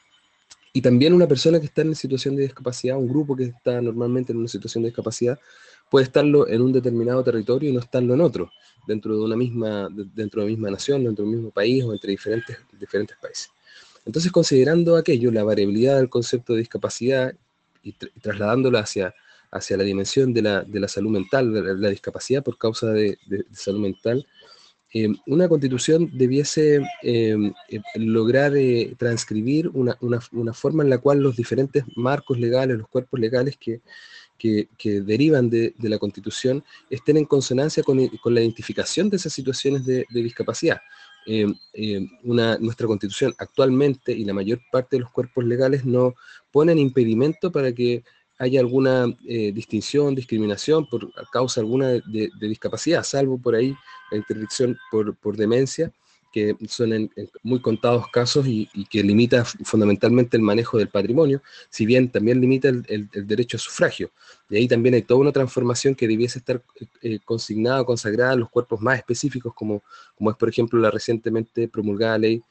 Y 0.72 0.82
también 0.82 1.12
una 1.12 1.28
persona 1.28 1.60
que 1.60 1.66
está 1.66 1.82
en 1.82 1.94
situación 1.94 2.34
de 2.34 2.42
discapacidad, 2.42 2.96
un 2.96 3.08
grupo 3.08 3.36
que 3.36 3.44
está 3.44 3.80
normalmente 3.80 4.32
en 4.32 4.38
una 4.38 4.48
situación 4.48 4.82
de 4.82 4.88
discapacidad, 4.88 5.38
puede 5.90 6.04
estarlo 6.04 6.48
en 6.48 6.60
un 6.60 6.72
determinado 6.72 7.22
territorio 7.22 7.70
y 7.70 7.72
no 7.72 7.80
estarlo 7.80 8.14
en 8.14 8.20
otro, 8.20 8.50
dentro 8.86 9.16
de 9.16 9.22
una 9.22 9.36
misma, 9.36 9.88
dentro 9.90 10.42
de 10.42 10.48
misma 10.48 10.70
nación, 10.70 11.04
dentro 11.04 11.24
del 11.24 11.34
mismo 11.34 11.50
país 11.50 11.84
o 11.84 11.92
entre 11.92 12.10
diferentes, 12.10 12.58
diferentes 12.80 13.16
países. 13.18 13.50
Entonces, 14.04 14.32
considerando 14.32 14.96
aquello, 14.96 15.30
la 15.30 15.44
variabilidad 15.44 15.98
del 15.98 16.08
concepto 16.08 16.54
de 16.54 16.60
discapacidad 16.60 17.34
y, 17.82 17.92
trasladándola 17.92 18.80
hacia, 18.80 19.14
hacia 19.52 19.76
la 19.76 19.85
dimensión 19.85 20.35
de 20.35 20.42
la, 20.42 20.62
de 20.62 20.80
la 20.80 20.88
salud 20.88 21.11
mental, 21.11 21.52
de 21.52 21.76
la, 21.76 21.90
discapacidad 21.90 22.42
por 22.42 22.59
causa 22.59 22.90
de, 22.90 23.18
salud 23.52 23.80
mental, 23.80 24.26
eh, 24.94 25.09
una 25.26 25.49
constitución 25.49 26.11
debiese 26.12 26.82
eh, 27.02 27.37
eh, 27.68 27.80
lograr 27.94 28.52
transcribir 28.99 29.68
una, 29.68 29.97
una, 30.00 30.21
una, 30.32 30.52
forma 30.52 30.82
en 30.82 30.90
la 30.90 30.99
cual 30.99 31.21
los 31.21 31.37
diferentes 31.37 31.85
marcos 31.97 32.38
legales, 32.38 32.76
los 32.78 32.88
cuerpos 32.88 33.21
legales 33.21 33.56
que, 33.56 33.80
que, 34.76 35.00
derivan 35.02 35.50
de, 35.50 35.75
la 35.78 35.99
Constitución 35.99 36.64
estén 36.90 37.16
en 37.16 37.25
consonancia 37.25 37.82
con, 37.82 37.99
la 37.99 38.40
identificación 38.40 39.09
de 39.09 39.16
esas 39.16 39.32
situaciones 39.32 39.87
de, 39.87 40.06
discapacidad. 40.11 40.80
Eh, 41.26 41.47
eh, 41.75 42.00
nuestra 42.23 42.88
Constitución 42.88 43.32
actualmente 43.38 44.12
y 44.12 44.25
la 44.25 44.35
mayor 44.35 44.61
parte 44.73 44.97
de 44.97 45.00
los 45.00 45.12
cuerpos 45.12 45.44
legales 45.44 45.85
no 45.85 46.14
ponen 46.50 46.78
impedimento 46.78 47.52
para 47.52 47.73
que 47.73 48.02
haya 48.42 48.58
alguna 48.58 49.06
eh, 49.25 49.52
distinción, 49.52 50.16
discriminación 50.16 50.84
por 50.87 51.12
causa 51.30 51.61
alguna 51.61 51.90
de, 51.90 52.28
discapacidad, 52.40 53.04
salvo 53.04 53.38
por 53.38 53.54
ahí 53.54 53.72
la 54.11 54.16
interdicción 54.16 54.76
por, 54.90 55.14
por 55.14 55.37
demencia, 55.37 55.92
que 56.32 56.56
son 56.66 56.92
en, 56.92 57.11
muy 57.44 57.61
contados 57.61 58.08
casos 58.08 58.44
y, 58.49 58.66
que 58.90 59.04
limita 59.04 59.44
fundamentalmente 59.44 60.37
el 60.37 60.42
manejo 60.42 60.76
del 60.76 60.88
patrimonio, 60.88 61.40
si 61.70 61.87
bien 61.87 62.08
también 62.08 62.40
limita 62.40 62.68
el, 62.68 63.08
derecho 63.12 63.58
a 63.58 63.61
sufragio. 63.61 64.11
De 64.49 64.58
ahí 64.58 64.66
también 64.66 64.96
hay 64.96 65.02
toda 65.02 65.20
una 65.20 65.30
transformación 65.30 65.94
que 65.94 66.08
debiese 66.08 66.40
estar 66.40 66.61
eh, 67.00 67.20
consignada 67.25 67.82
o 67.82 67.87
consagrada 67.87 68.32
en 68.32 68.40
los 68.40 68.50
cuerpos 68.50 68.80
más 68.80 68.99
específicos, 68.99 69.54
como, 69.54 69.84
como 70.16 70.32
es, 70.32 70.37
por 70.37 70.49
ejemplo, 70.49 70.80
la 70.80 70.90
recientemente 70.90 71.68
promulgada 71.68 72.18
ley 72.18 72.42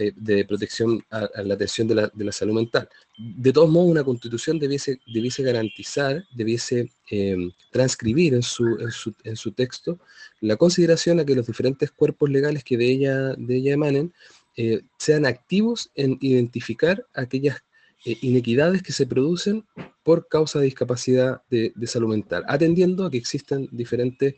eh, 0.00 0.12
de 0.14 0.44
protección 0.44 1.04
a, 1.10 1.28
la 1.42 1.54
atención 1.54 1.88
de 1.88 1.94
la, 1.96 2.12
de 2.14 2.24
la, 2.24 2.30
salud 2.30 2.54
mental. 2.54 2.88
De 3.16 3.52
todos 3.52 3.68
modos, 3.68 3.90
una 3.90 4.04
constitución 4.04 4.56
debiese, 4.56 5.00
garantizar, 5.42 6.24
debiese 6.36 6.92
em, 7.10 7.50
transcribir 7.72 8.34
en 8.34 8.44
su, 8.44 8.78
en, 8.78 8.92
su, 8.92 9.12
en 9.24 9.34
su, 9.34 9.50
texto 9.50 9.98
la 10.40 10.54
consideración 10.54 11.18
a 11.18 11.24
que 11.24 11.34
los 11.34 11.48
diferentes 11.48 11.90
cuerpos 11.90 12.30
legales 12.30 12.62
que 12.62 12.76
de 12.76 12.84
ella, 12.84 13.34
de 13.34 13.56
ella 13.56 13.72
emanen 13.72 14.12
eh, 14.56 14.82
sean 14.98 15.26
activos 15.26 15.90
en 15.96 16.16
identificar 16.20 17.04
aquellas 17.14 17.58
eh, 18.04 18.16
inequidades 18.22 18.82
que 18.82 18.92
se 18.92 19.06
producen 19.06 19.64
por 20.02 20.28
causa 20.28 20.58
de 20.58 20.66
discapacidad 20.66 21.42
de, 21.50 21.72
de 21.74 21.86
salud 21.86 22.08
mental, 22.08 22.44
atendiendo 22.48 23.04
a 23.04 23.10
que 23.10 23.18
existen 23.18 23.68
diferentes 23.70 24.36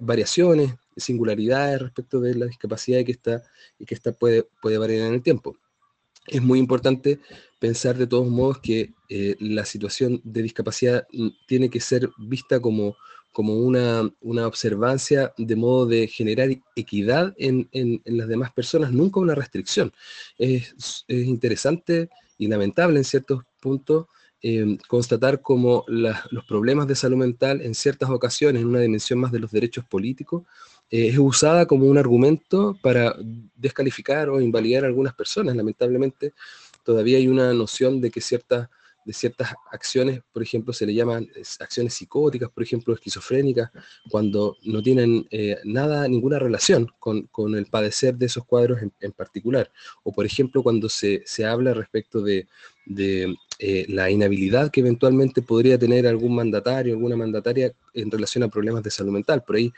variaciones, 0.00 0.72
singularidades 0.96 1.80
respecto 1.80 2.20
de 2.20 2.34
la 2.34 2.46
discapacidad 2.46 3.00
y 3.00 3.04
que 3.04 3.12
esta, 3.12 3.42
y 3.78 3.84
que 3.84 3.94
esta 3.94 4.12
puede, 4.12 4.46
puede 4.62 4.78
variar 4.78 5.08
en 5.08 5.14
el 5.14 5.22
tiempo. 5.22 5.56
Es 6.26 6.42
muy 6.42 6.58
importante 6.58 7.20
pensar 7.58 7.96
de 7.96 8.06
todos 8.06 8.28
modos 8.28 8.58
que 8.58 8.94
eh, 9.08 9.36
la 9.40 9.64
situación 9.64 10.20
de 10.24 10.42
discapacidad 10.42 11.06
mm, 11.12 11.28
tiene 11.46 11.68
que 11.68 11.80
ser 11.80 12.08
vista 12.18 12.60
como, 12.60 12.96
como 13.32 13.54
una, 13.54 14.10
una 14.20 14.46
observancia 14.46 15.32
de 15.36 15.56
modo 15.56 15.86
de 15.86 16.06
generar 16.08 16.48
equidad 16.76 17.34
en, 17.36 17.68
en, 17.72 18.00
las 18.04 18.28
demás 18.28 18.52
personas, 18.52 18.92
nunca 18.92 19.20
una 19.20 19.34
restricción. 19.34 19.92
Es, 20.38 21.04
es 21.08 21.26
interesante 21.26 22.08
y 22.38 22.48
lamentable 22.48 22.98
en 22.98 23.04
ciertos 23.04 23.42
puntos 23.60 24.06
Em, 24.46 24.76
constatar 24.88 25.40
cómo 25.40 25.86
los 25.88 26.44
problemas 26.46 26.86
de 26.86 26.94
salud 26.94 27.16
mental 27.16 27.62
en 27.62 27.74
ciertas 27.74 28.10
ocasiones, 28.10 28.60
en 28.60 28.68
una 28.68 28.80
dimensión 28.80 29.18
más 29.18 29.32
de 29.32 29.38
los 29.38 29.50
derechos 29.50 29.86
políticos, 29.86 30.42
eh, 30.90 31.08
es 31.08 31.18
usada 31.18 31.64
como 31.64 31.86
un 31.86 31.96
argumento 31.96 32.76
para 32.82 33.16
descalificar 33.54 34.28
o 34.28 34.42
invalidar 34.42 34.84
a 34.84 34.88
algunas 34.88 35.14
personas. 35.14 35.56
Lamentablemente, 35.56 36.34
todavía 36.82 37.16
hay 37.16 37.26
una 37.26 37.54
noción 37.54 38.02
de 38.02 38.10
que 38.10 38.20
ciertas 38.20 38.68
de 39.04 39.12
ciertas 39.12 39.54
acciones, 39.70 40.20
por 40.32 40.42
ejemplo, 40.42 40.72
se 40.72 40.86
le 40.86 40.94
llaman 40.94 41.28
acciones 41.60 41.94
psicóticas, 41.94 42.50
por 42.50 42.62
ejemplo, 42.62 42.94
esquizofrénicas, 42.94 43.70
cuando 44.10 44.56
no 44.62 44.82
tienen 44.82 45.26
eh, 45.30 45.58
nada, 45.64 46.08
ninguna 46.08 46.38
relación 46.38 46.90
con, 46.98 47.26
con, 47.26 47.54
el 47.54 47.66
padecer 47.66 48.16
de 48.16 48.26
esos 48.26 48.44
cuadros 48.44 48.80
en, 49.00 49.12
particular. 49.12 49.70
O, 50.02 50.12
por 50.12 50.26
ejemplo, 50.26 50.62
cuando 50.62 50.88
se, 50.88 51.22
se 51.26 51.44
habla 51.44 51.74
respecto 51.74 52.22
de, 52.22 52.48
de 52.86 53.34
eh, 53.58 53.86
la 53.88 54.10
inhabilidad 54.10 54.70
que 54.70 54.80
eventualmente 54.80 55.42
podría 55.42 55.78
tener 55.78 56.06
algún 56.06 56.34
mandatario, 56.34 56.94
alguna 56.94 57.16
mandataria 57.16 57.72
en 57.92 58.10
relación 58.10 58.42
a 58.44 58.48
problemas 58.48 58.82
de 58.82 58.90
salud 58.90 59.12
mental. 59.12 59.44
Por 59.44 59.56
ahí 59.56 59.72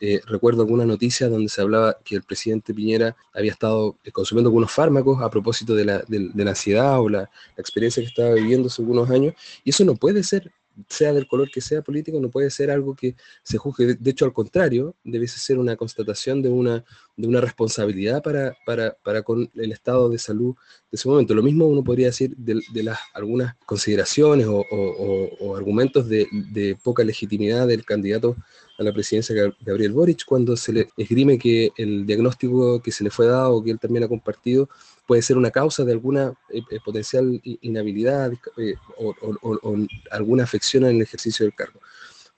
eh, 0.00 0.20
recuerdo 0.26 0.62
alguna 0.62 0.84
noticia 0.84 1.28
donde 1.28 1.48
se 1.48 1.60
hablaba 1.60 1.98
que 2.04 2.16
el 2.16 2.22
presidente 2.22 2.74
Piñera 2.74 3.14
había 3.32 3.52
estado 3.52 3.96
eh, 4.02 4.10
consumiendo 4.10 4.48
algunos 4.48 4.72
fármacos 4.72 5.22
a 5.22 5.30
propósito 5.30 5.74
de 5.74 5.84
la, 5.84 6.04
la 6.08 6.50
ansiedad 6.50 7.00
o 7.00 7.08
la, 7.08 7.20
la, 7.20 7.30
experiencia 7.58 8.02
que 8.02 8.08
estaba 8.08 8.34
viviendo 8.34 8.68
hace 8.68 8.82
algunos 8.82 9.10
años, 9.10 9.34
y 9.62 9.70
eso 9.70 9.84
no 9.84 9.94
puede 9.94 10.22
ser 10.22 10.50
sea 10.88 11.12
del 11.12 11.26
color 11.26 11.50
que 11.50 11.60
sea 11.60 11.82
político, 11.82 12.20
no 12.20 12.30
puede 12.30 12.50
ser 12.50 12.70
algo 12.70 12.94
que 12.94 13.16
se 13.42 13.58
juzgue. 13.58 13.94
De 13.94 14.10
hecho, 14.10 14.24
al 14.24 14.32
contrario, 14.32 14.94
debe 15.04 15.26
ser 15.28 15.58
una 15.58 15.76
constatación 15.76 16.42
de 16.42 16.48
una, 16.48 16.84
de 17.16 17.28
una 17.28 17.40
responsabilidad 17.40 18.22
para, 18.22 18.56
para, 18.64 18.96
para, 19.02 19.22
con 19.22 19.50
el 19.54 19.72
estado 19.72 20.08
de 20.08 20.18
salud 20.18 20.54
de 20.90 20.96
ese 20.96 21.08
momento. 21.08 21.34
Lo 21.34 21.42
mismo 21.42 21.66
uno 21.66 21.84
podría 21.84 22.06
decir 22.06 22.34
de, 22.36 22.60
de 22.72 22.82
las, 22.82 22.98
algunas 23.14 23.56
consideraciones 23.66 24.46
o, 24.46 24.64
o, 24.70 25.56
argumentos 25.56 26.08
de, 26.08 26.26
de, 26.52 26.76
poca 26.82 27.04
legitimidad 27.04 27.66
del 27.66 27.84
candidato 27.84 28.36
a 28.80 28.82
la 28.82 28.92
presidencia 28.92 29.34
Gabriel 29.60 29.92
Boric 29.92 30.24
cuando 30.24 30.56
se 30.56 30.72
le 30.72 30.88
esgrime 30.96 31.38
que 31.38 31.70
el 31.76 32.06
diagnóstico 32.06 32.80
que 32.80 32.90
se 32.90 33.04
le 33.04 33.10
fue 33.10 33.26
dado, 33.26 33.62
que 33.62 33.70
él 33.70 33.78
también 33.78 34.04
ha 34.04 34.08
compartido, 34.08 34.70
puede 35.06 35.20
ser 35.20 35.36
una 35.36 35.50
causa 35.50 35.84
de 35.84 35.92
alguna 35.92 36.32
eh, 36.48 36.62
eh, 36.70 36.78
potencial 36.82 37.40
inhabilidad 37.44 38.32
eh, 38.56 38.74
o, 38.96 39.76
alguna 40.10 40.44
afección 40.44 40.84
en 40.84 40.96
el 40.96 41.02
ejercicio 41.02 41.44
del 41.44 41.54
cargo. 41.54 41.78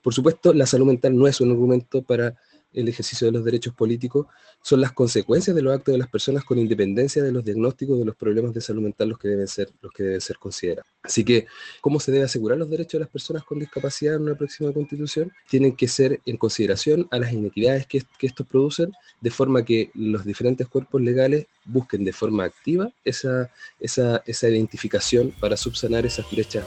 Por 0.02 0.12
supuesto, 0.12 0.52
la 0.52 0.66
salud 0.66 0.86
mental 0.86 1.16
no 1.16 1.28
es 1.28 1.40
un 1.40 1.52
argumento 1.52 2.02
para 2.02 2.36
el 2.72 2.88
ejercicio 2.88 3.26
de 3.26 3.32
los 3.32 3.44
derechos 3.44 3.74
políticos, 3.74 4.26
son 4.62 4.80
las 4.80 4.92
consecuencias 4.92 5.54
de 5.54 5.62
los 5.62 5.74
actos 5.74 5.92
de 5.92 5.98
las 5.98 6.08
personas 6.08 6.44
con 6.44 6.58
independencia 6.58 7.22
de 7.22 7.32
los 7.32 7.44
diagnósticos 7.44 7.98
de 7.98 8.04
los 8.04 8.16
problemas 8.16 8.54
de 8.54 8.60
salud 8.60 8.82
mental 8.82 9.08
los 9.08 9.18
que 9.18 9.28
deben 9.28 9.48
ser, 9.48 9.70
los 9.80 9.92
que 9.92 10.02
deben 10.02 10.20
ser 10.20 10.38
considerados. 10.38 10.90
Así 11.02 11.24
que, 11.24 11.46
¿cómo 11.80 11.98
se 11.98 12.12
debe 12.12 12.24
asegurar 12.24 12.58
los 12.58 12.70
derechos 12.70 12.92
de 12.92 13.00
las 13.00 13.08
personas 13.08 13.44
con 13.44 13.58
discapacidad 13.58 14.14
en 14.14 14.22
una 14.22 14.34
próxima 14.36 14.72
constitución? 14.72 15.32
Tienen 15.48 15.74
que 15.74 15.88
ser 15.88 16.20
en 16.24 16.36
consideración 16.36 17.08
a 17.10 17.18
las 17.18 17.32
inequidades 17.32 17.86
que, 17.86 18.02
estos 18.20 18.46
producen, 18.46 18.92
de 19.20 19.30
forma 19.30 19.64
que 19.64 19.90
los 19.94 20.24
diferentes 20.24 20.68
cuerpos 20.68 21.00
legales 21.00 21.46
busquen 21.64 22.04
de 22.04 22.12
forma 22.12 22.44
activa 22.44 22.92
esa, 23.04 23.50
esa, 23.80 24.22
esa 24.26 24.48
identificación 24.48 25.32
para 25.40 25.56
subsanar 25.56 26.06
esas 26.06 26.30
brechas 26.30 26.64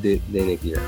de, 0.00 0.20
de 0.28 0.40
inequidad. 0.40 0.80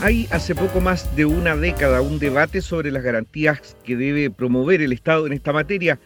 Hay 0.00 0.28
hace 0.30 0.54
poco 0.54 0.80
más 0.80 1.16
de 1.16 1.24
una 1.24 1.56
década 1.56 2.02
un 2.02 2.20
debate 2.20 2.62
sobre 2.62 2.92
las 2.92 3.02
garantías 3.02 3.76
que 3.82 3.96
debe 3.96 4.30
promover 4.30 4.80
el 4.80 4.92
Estado 4.92 5.26
en 5.26 5.32
esta 5.32 5.52
materia. 5.52 5.98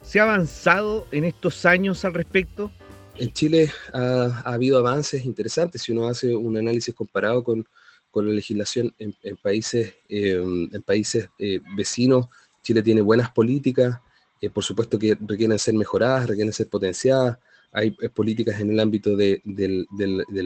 ¿Se 0.00 0.18
ha 0.18 0.22
avanzado 0.22 1.06
en 1.12 1.24
estos 1.24 1.66
años 1.66 2.06
al 2.06 2.14
respecto? 2.14 2.72
En 3.16 3.30
Chile 3.34 3.70
ha, 3.92 4.40
habido 4.46 4.78
avances 4.78 5.26
interesantes. 5.26 5.82
Si 5.82 5.92
uno 5.92 6.08
hace 6.08 6.34
un 6.34 6.56
análisis 6.56 6.94
comparado 6.94 7.44
con, 7.44 7.68
con 8.10 8.26
la 8.26 8.32
legislación 8.32 8.94
en, 8.98 9.36
países, 9.36 9.94
em, 10.08 10.70
en 10.72 10.82
países 10.82 11.28
eh, 11.38 11.60
vecinos, 11.76 12.28
Chile 12.62 12.82
tiene 12.82 13.02
buenas 13.02 13.30
políticas, 13.30 14.00
eh, 14.40 14.48
por 14.48 14.64
supuesto 14.64 14.98
que 14.98 15.18
requieren 15.20 15.58
ser 15.58 15.74
mejoradas, 15.74 16.28
requieren 16.28 16.52
ser 16.54 16.68
potenciadas 16.68 17.38
hay 17.74 17.94
eh, 18.00 18.08
políticas 18.08 18.60
en 18.60 18.70
el 18.70 18.78
ámbito 18.78 19.16
del, 19.16 19.42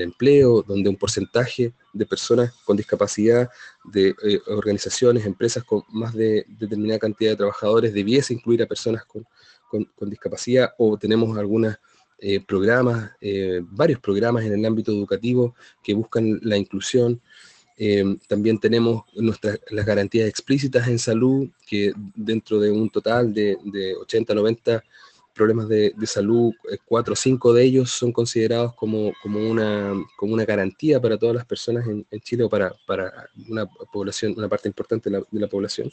empleo, 0.00 0.62
donde 0.62 0.88
un 0.88 0.96
porcentaje 0.96 1.74
de 1.92 2.06
personas 2.06 2.54
con 2.64 2.76
discapacidad, 2.76 3.50
de 3.84 4.14
eh, 4.24 4.40
organizaciones, 4.46 5.26
empresas 5.26 5.62
con 5.62 5.82
más 5.90 6.14
de 6.14 6.46
determinada 6.48 6.98
cantidad 6.98 7.32
de 7.32 7.36
trabajadores, 7.36 7.92
debiese 7.92 8.32
incluir 8.32 8.62
a 8.62 8.66
personas 8.66 9.04
con, 9.04 9.26
discapacidad, 10.08 10.72
o 10.78 10.96
tenemos 10.96 11.36
algunos 11.36 11.76
eh, 12.18 12.40
programas, 12.40 13.12
varios 13.70 14.00
programas 14.00 14.42
en 14.46 14.54
el 14.54 14.64
ámbito 14.64 14.90
educativo 14.90 15.54
que 15.82 15.92
buscan 15.92 16.40
la 16.42 16.56
inclusión. 16.56 17.20
también 18.26 18.58
tenemos 18.58 19.04
nuestras, 19.14 19.60
las 19.68 19.84
garantías 19.84 20.26
explícitas 20.26 20.88
en 20.88 20.98
salud, 20.98 21.50
que 21.66 21.92
dentro 22.14 22.58
de 22.58 22.70
un 22.70 22.88
total 22.88 23.34
de, 23.34 23.58
de 23.64 23.94
80, 23.96 24.34
90 24.34 24.82
problemas 25.38 25.68
de, 25.68 25.94
salud, 26.04 26.52
eh, 26.70 26.78
cuatro 26.84 27.12
o 27.12 27.16
cinco 27.16 27.54
de 27.54 27.62
ellos 27.62 27.90
son 27.90 28.12
considerados 28.12 28.74
como, 28.74 29.12
como, 29.22 29.38
una, 29.38 29.94
como 30.16 30.34
una 30.34 30.44
garantía 30.44 31.00
para 31.00 31.16
todas 31.16 31.36
las 31.36 31.46
personas 31.46 31.86
en, 31.86 32.04
Chile 32.20 32.42
o 32.44 32.48
para, 32.50 32.74
para, 32.86 33.30
una 33.48 33.64
población, 33.92 34.34
una 34.36 34.48
parte 34.48 34.68
importante 34.68 35.08
de 35.08 35.24
la, 35.30 35.46
población. 35.46 35.90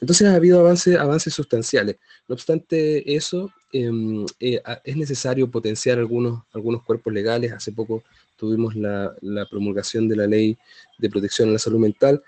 Entonces 0.00 0.28
ha 0.28 0.34
habido 0.34 0.60
avances, 0.60 0.96
avances 0.98 1.32
sustanciales. 1.32 1.96
No 2.28 2.34
obstante 2.34 3.16
eso, 3.16 3.50
em, 3.72 4.26
eh, 4.38 4.60
es 4.84 4.96
necesario 4.96 5.50
potenciar 5.50 5.98
algunos, 5.98 6.42
algunos 6.52 6.82
cuerpos 6.84 7.12
legales. 7.12 7.52
Hace 7.52 7.72
poco 7.72 8.04
tuvimos 8.36 8.76
la, 8.76 9.16
la 9.22 9.46
promulgación 9.48 10.06
de 10.08 10.16
la 10.16 10.26
ley 10.26 10.58
de 10.98 11.10
protección 11.10 11.48
a 11.48 11.52
la 11.52 11.58
salud 11.58 11.78
mental, 11.78 12.22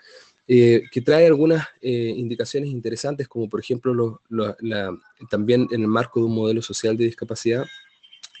eh, 0.49 0.83
que 0.91 1.01
trae 1.01 1.27
algunas 1.27 1.67
eh, 1.81 2.13
indicaciones 2.15 2.69
interesantes, 2.69 3.27
como 3.27 3.49
por 3.49 3.59
ejemplo 3.59 4.21
también 5.29 5.67
en 5.71 5.81
el 5.81 5.87
marco 5.87 6.21
de 6.21 6.25
un 6.27 6.35
modelo 6.35 6.61
social 6.61 6.95
de 6.95 7.03
discapacidad, 7.03 7.65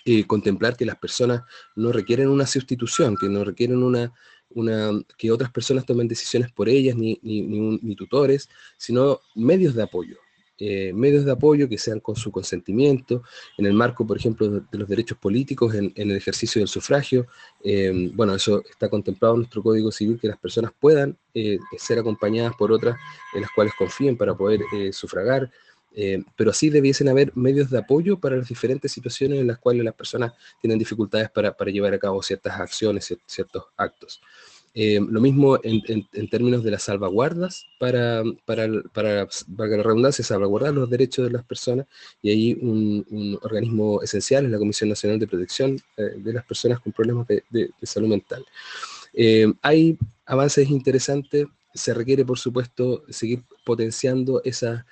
eh, 0.05 0.25
contemplar 0.25 0.77
que 0.77 0.85
las 0.85 0.97
personas 0.97 1.41
no 1.75 1.91
requieren 1.91 2.29
una 2.29 2.47
sustitución, 2.47 3.17
que 3.17 3.27
no 3.27 3.43
requieren 3.43 3.83
una, 3.83 4.13
una 4.51 4.91
que 5.17 5.31
otras 5.31 5.51
personas 5.51 5.85
tomen 5.85 6.07
decisiones 6.07 6.49
por 6.51 6.69
ellas, 6.69 6.95
ni, 6.95 7.19
ni 7.21 7.95
tutores, 7.95 8.47
sino 8.77 9.19
medios 9.35 9.75
de 9.75 9.83
apoyo. 9.83 10.17
Eh, 10.59 10.91
medios 10.93 11.25
de 11.25 11.31
apoyo 11.31 11.69
que 11.69 11.77
sean 11.77 11.99
con 11.99 12.15
su 12.15 12.31
consentimiento, 12.31 13.23
en 13.57 13.65
el 13.65 13.73
marco, 13.73 14.05
por 14.05 14.17
ejemplo, 14.17 14.49
de, 14.49 14.61
los 14.71 14.87
derechos 14.87 15.17
políticos, 15.17 15.75
en, 15.75 15.91
el 15.95 16.11
ejercicio 16.11 16.59
del 16.59 16.67
sufragio. 16.67 17.27
Eh, 17.63 18.11
bueno, 18.13 18.35
eso 18.35 18.63
está 18.69 18.89
contemplado 18.89 19.35
en 19.35 19.41
nuestro 19.41 19.61
Código 19.63 19.91
Civil, 19.91 20.19
que 20.19 20.27
las 20.27 20.37
personas 20.37 20.71
puedan 20.79 21.17
eh, 21.33 21.59
ser 21.77 21.99
acompañadas 21.99 22.53
por 22.57 22.71
otras 22.71 22.97
en 23.33 23.41
las 23.41 23.51
cuales 23.51 23.73
confíen 23.77 24.17
para 24.17 24.35
poder 24.35 24.61
sufragar. 24.91 25.49
Eh, 25.99 26.23
pero 26.35 26.53
sí 26.53 26.69
debiesen 26.69 27.09
haber 27.09 27.35
medios 27.35 27.71
de 27.71 27.79
apoyo 27.79 28.19
para 28.19 28.35
las 28.35 28.47
diferentes 28.47 28.91
situaciones 28.91 29.39
en 29.39 29.47
las 29.47 29.57
cuales 29.57 29.83
las 29.83 29.95
personas 29.95 30.31
tienen 30.61 30.77
dificultades 30.77 31.31
para 31.31 31.55
llevar 31.71 31.91
a 31.95 31.97
cabo 31.97 32.21
ciertas 32.21 32.59
acciones, 32.59 33.11
ciertos 33.25 33.63
actos. 33.75 34.21
Eh, 34.79 34.99
lo 35.09 35.19
mismo 35.21 35.57
en, 35.63 36.29
términos 36.29 36.63
de 36.63 36.69
las 36.69 36.83
salvaguardas 36.83 37.65
para, 37.79 38.21
para, 38.45 38.67
para, 38.93 39.27
para 39.57 39.69
la 39.77 39.81
redundancia, 39.81 40.23
salvaguardar 40.23 40.71
los 40.71 40.87
derechos 40.87 41.25
de 41.25 41.31
las 41.31 41.43
personas 41.43 41.87
y 42.21 42.29
ahí 42.29 42.57
un, 42.61 43.39
organismo 43.41 44.03
esencial 44.03 44.45
es 44.45 44.51
la 44.51 44.59
Comisión 44.59 44.89
Nacional 44.89 45.17
de 45.17 45.25
Protección 45.25 45.81
eh, 45.97 46.13
de 46.17 46.31
las 46.31 46.45
Personas 46.45 46.79
con 46.79 46.93
Problemas 46.93 47.25
de, 47.25 47.43
de, 47.49 47.71
Salud 47.81 48.09
Mental. 48.09 48.45
hay 49.63 49.97
avances 50.27 50.69
interesantes, 50.69 51.47
se 51.73 51.93
requiere, 51.93 52.25
por 52.25 52.39
supuesto, 52.39 53.03
seguir 53.09 53.43
potenciando 53.65 54.41
esas 54.43 54.83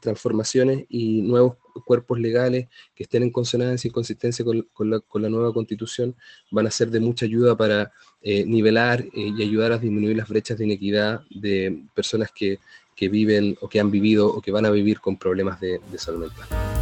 transformaciones 0.00 0.84
y 0.88 1.22
nuevos 1.22 1.56
cuerpos 1.86 2.18
legales 2.20 2.68
que 2.94 3.04
estén 3.04 3.22
en 3.22 3.30
consonancia 3.30 3.88
y 3.88 3.90
consistencia 3.90 4.44
con, 4.44 4.90
la, 4.90 5.28
nueva 5.28 5.52
constitución 5.52 6.14
van 6.50 6.66
a 6.66 6.70
ser 6.70 6.90
de 6.90 7.00
mucha 7.00 7.26
ayuda 7.26 7.56
para 7.56 7.92
eh, 8.22 8.44
nivelar 8.44 9.00
eh, 9.00 9.10
y 9.14 9.42
ayudar 9.42 9.72
a 9.72 9.78
disminuir 9.78 10.16
las 10.16 10.28
brechas 10.28 10.58
de 10.58 10.64
inequidad 10.64 11.22
de 11.30 11.84
personas 11.94 12.30
que, 12.32 12.58
viven 12.96 13.56
o 13.60 13.68
que 13.68 13.80
han 13.80 13.90
vivido 13.90 14.28
o 14.28 14.40
que 14.40 14.50
van 14.50 14.64
a 14.64 14.70
vivir 14.70 14.98
con 14.98 15.18
problemas 15.18 15.60
de 15.60 15.80
salud 15.98 16.20
mental. 16.20 16.73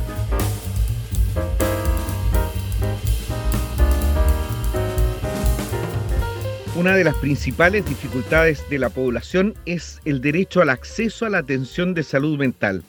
Una 6.74 6.96
de 6.96 7.04
las 7.04 7.16
principales 7.16 7.84
dificultades 7.84 8.66
de 8.70 8.78
la 8.78 8.88
población 8.88 9.52
es 9.66 10.00
el 10.06 10.22
derecho 10.22 10.62
al 10.62 10.70
acceso 10.70 11.26
a 11.26 11.28
la 11.28 11.36
atención 11.36 11.92
de 11.92 12.02
salud 12.02 12.38
mental. 12.38 12.82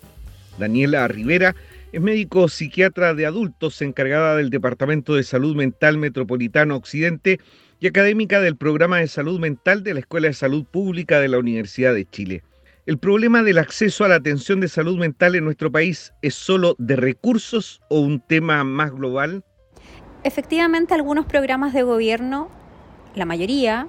Daniela 0.58 1.06
Rivera 1.10 1.54
es 1.92 2.00
médico 2.00 2.48
psiquiatra 2.48 3.13
de 3.13 3.25
adultos 3.25 3.82
encargada 3.82 4.38
del 4.38 4.50
Departamento 4.50 5.16
de 5.16 5.24
Salud 5.24 5.54
Mental 5.58 5.98
Metropolitano 5.98 6.78
Occidente 6.78 7.42
y 7.82 7.88
académica 7.88 8.40
del 8.40 8.56
programa 8.56 9.00
de 9.00 9.08
salud 9.10 9.38
mental 9.38 9.84
de 9.84 9.96
la 9.96 10.00
Escuela 10.00 10.30
de 10.30 10.34
Salud 10.34 10.63
Pública 10.63 11.20
de 11.20 11.28
la 11.28 11.40
Universidad 11.40 11.94
de 11.94 12.06
Chile. 12.06 12.42
¿El 12.86 12.98
problema 12.98 13.44
del 13.44 13.58
acceso 13.58 14.06
a 14.06 14.08
la 14.08 14.16
atención 14.16 14.62
de 14.62 14.70
salud 14.70 14.98
mental 14.98 15.36
en 15.36 15.44
nuestro 15.44 15.74
país 15.74 16.13
es 16.22 16.36
solo 16.36 16.78
de 16.80 16.96
recursos 16.96 17.82
o 17.90 18.00
un 18.00 18.22
tema 18.22 18.63
más 18.63 18.92
global? 18.92 19.44
Efectivamente, 20.24 20.94
algunos 20.94 21.25
programas 21.25 21.74
de 21.74 21.84
gobierno 21.84 22.62
la 23.15 23.25
mayoría, 23.25 23.88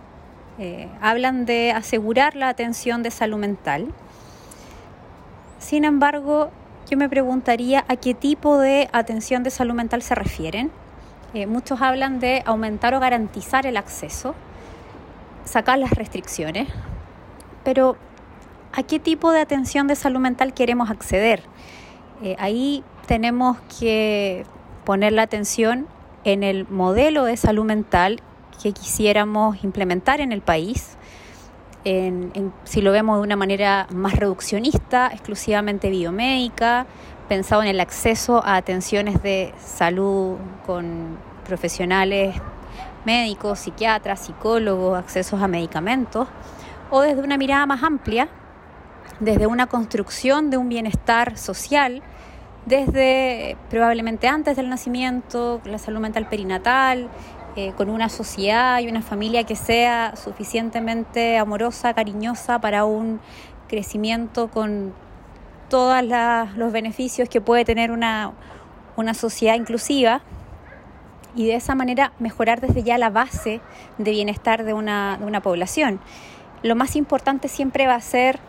eh, 0.59 0.88
hablan 1.00 1.47
de 1.47 1.73
asegurar 1.73 2.37
la 2.37 2.49
atención 2.49 3.02
de 3.02 3.11
salud 3.11 3.38
mental. 3.38 3.88
Sin 5.59 5.85
embargo, 5.85 6.50
yo 6.90 6.99
me 6.99 7.09
preguntaría 7.09 7.85
a 7.88 7.97
qué 7.97 8.14
tipo 8.14 8.59
de 8.59 8.88
atención 8.93 9.43
de 9.43 9.50
salud 9.50 9.75
mental 9.75 10.02
se 10.02 10.14
refieren. 10.14 10.71
Eh, 11.33 11.47
muchos 11.47 11.81
hablan 11.83 12.21
de 12.21 12.43
aumentar 12.47 12.95
o 12.95 13.00
garantizar 13.00 13.66
el 13.66 13.76
acceso, 13.76 14.35
sacar 15.45 15.78
las 15.78 15.90
restricciones, 15.90 16.69
pero 17.64 17.97
¿a 18.73 18.83
qué 18.83 19.00
tipo 19.00 19.33
de 19.33 19.40
atención 19.40 19.88
de 19.88 19.97
salud 19.97 20.21
mental 20.21 20.54
queremos 20.54 20.90
acceder? 20.90 21.43
Eh, 22.23 22.37
ahí 22.38 22.85
tenemos 23.07 23.57
que 23.81 24.45
poner 24.85 25.12
la 25.12 25.23
atención 25.23 25.88
en 26.23 26.43
el 26.43 26.69
modelo 26.69 27.25
de 27.25 27.37
salud 27.37 27.64
mental 27.64 28.21
que 28.63 28.73
quisiéramos 28.73 29.63
implementar 29.65 30.21
en 30.21 30.33
el 30.33 30.41
país. 30.41 30.97
si 32.65 32.81
lo 32.81 32.93
vemos 32.93 33.19
de 33.19 33.23
una 33.23 33.37
manera 33.37 33.87
más 33.91 34.17
reduccionista, 34.17 35.11
exclusivamente 35.13 35.91
biomédica, 35.91 36.87
pensado 37.29 37.63
en 37.63 37.69
el 37.69 37.81
acceso 37.81 38.43
a 38.45 38.57
atenciones 38.57 39.23
de 39.23 39.53
salud 39.59 40.37
con 40.67 41.19
profesionales 41.47 42.35
médicos, 43.05 43.59
psiquiatras, 43.59 44.21
psicólogos, 44.21 44.99
accesos 44.99 45.43
a 45.43 45.49
medicamentos, 45.49 46.27
o 46.91 47.01
desde 47.03 47.23
una 47.23 47.37
mirada 47.37 47.67
más 47.67 47.83
amplia, 47.83 48.29
desde 49.21 49.47
una 49.47 49.67
construcción 49.67 50.51
de 50.51 50.57
un 50.57 50.69
bienestar 50.69 51.37
social, 51.37 52.03
desde 52.67 53.57
probablemente 53.69 54.27
antes 54.27 54.57
del 54.57 54.71
nacimiento, 54.71 55.61
la 55.64 55.79
salud 55.79 56.01
mental 56.01 56.29
perinatal, 56.29 57.09
eh, 57.57 57.73
con 57.77 57.88
una 57.88 58.09
sociedad 58.09 58.81
y 58.81 58.88
una 58.88 59.01
familia 59.01 59.45
que 59.45 59.55
sea 59.55 60.14
suficientemente 60.17 61.38
amorosa, 61.38 61.95
cariñosa 61.95 62.59
para 62.59 62.85
un 62.85 63.21
crecimiento 63.69 64.49
con 64.49 64.93
todos 65.69 66.03
los 66.57 66.73
beneficios 66.73 67.29
que 67.29 67.40
puede 67.40 67.64
tener 67.64 67.90
una, 67.90 68.33
una 68.97 69.14
sociedad 69.14 69.55
inclusiva 69.55 70.23
y 71.37 71.47
de 71.47 71.55
esa 71.55 71.75
manera 71.75 72.12
mejorar 72.19 72.61
desde 72.61 72.83
ya 72.83 72.99
la 72.99 73.11
base 73.11 73.61
de 73.99 74.11
bienestar 74.11 74.64
de 74.64 74.73
una, 74.73 75.17
de 75.19 75.25
una 75.25 75.40
población. 75.40 76.01
Lo 76.62 76.75
más 76.75 76.97
importante 76.97 77.49
siempre 77.49 77.87
va 77.87 77.95
a 77.95 78.01
ser 78.01 78.40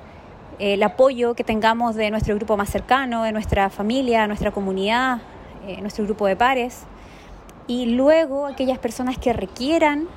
eh, 0.60 0.74
el 0.74 0.84
apoyo 0.84 1.36
que 1.36 1.44
tengamos 1.44 1.96
de 1.96 2.10
nuestro 2.12 2.36
grupo 2.36 2.58
más 2.58 2.70
cercano, 2.70 3.24
de 3.24 3.32
nuestra 3.32 3.70
familia, 3.70 4.28
nuestra 4.28 4.52
comunidad, 4.52 5.20
eh, 5.68 5.82
nuestro 5.82 6.06
grupo 6.06 6.28
de 6.28 6.36
pares, 6.36 6.86
y 7.68 7.88
luego 7.88 8.46
aquellas 8.46 8.78
personas 8.78 9.18
que 9.18 9.34
requieran 9.34 10.08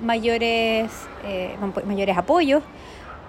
mayores, 0.00 0.90
eh, 1.24 1.56
mayores 1.86 2.16
apoyos, 2.16 2.62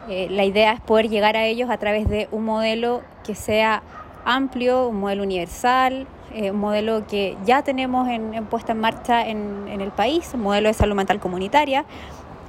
eh, 0.09 0.27
la 0.29 0.45
idea 0.45 0.73
es 0.73 0.81
poder 0.81 1.09
llegar 1.09 1.35
a 1.35 1.45
ellos 1.45 1.69
a 1.69 1.77
través 1.77 2.07
de 2.07 2.29
un 2.31 2.45
modelo 2.45 3.01
que 3.25 3.35
sea 3.35 3.83
amplio, 4.23 4.87
un 4.87 4.99
modelo 5.01 5.23
universal, 5.23 6.07
eh, 6.33 6.51
un 6.51 6.59
modelo 6.59 7.05
que 7.07 7.37
ya 7.45 7.61
tenemos 7.61 8.07
en, 8.07 8.45
puesta 8.45 8.71
en 8.71 8.79
marcha 8.79 9.27
en, 9.27 9.67
el 9.67 9.91
país, 9.91 10.31
un 10.33 10.41
modelo 10.41 10.69
de 10.69 10.73
salud 10.73 10.95
mental 10.95 11.19
comunitaria, 11.19 11.85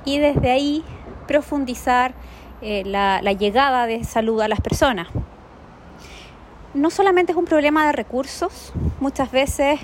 y 0.05 0.19
desde 0.19 0.51
ahí 0.51 0.85
profundizar 1.27 2.15
la, 2.61 3.21
la 3.23 3.33
llegada 3.33 3.87
de 3.87 4.03
salud 4.03 4.41
a 4.41 4.49
las 4.49 4.61
personas. 4.61 5.07
No 6.75 6.91
solamente 6.91 7.33
es 7.33 7.39
un 7.39 7.45
problema 7.45 7.87
de 7.87 7.93
recursos, 7.93 8.73
muchas 9.01 9.31
veces 9.31 9.79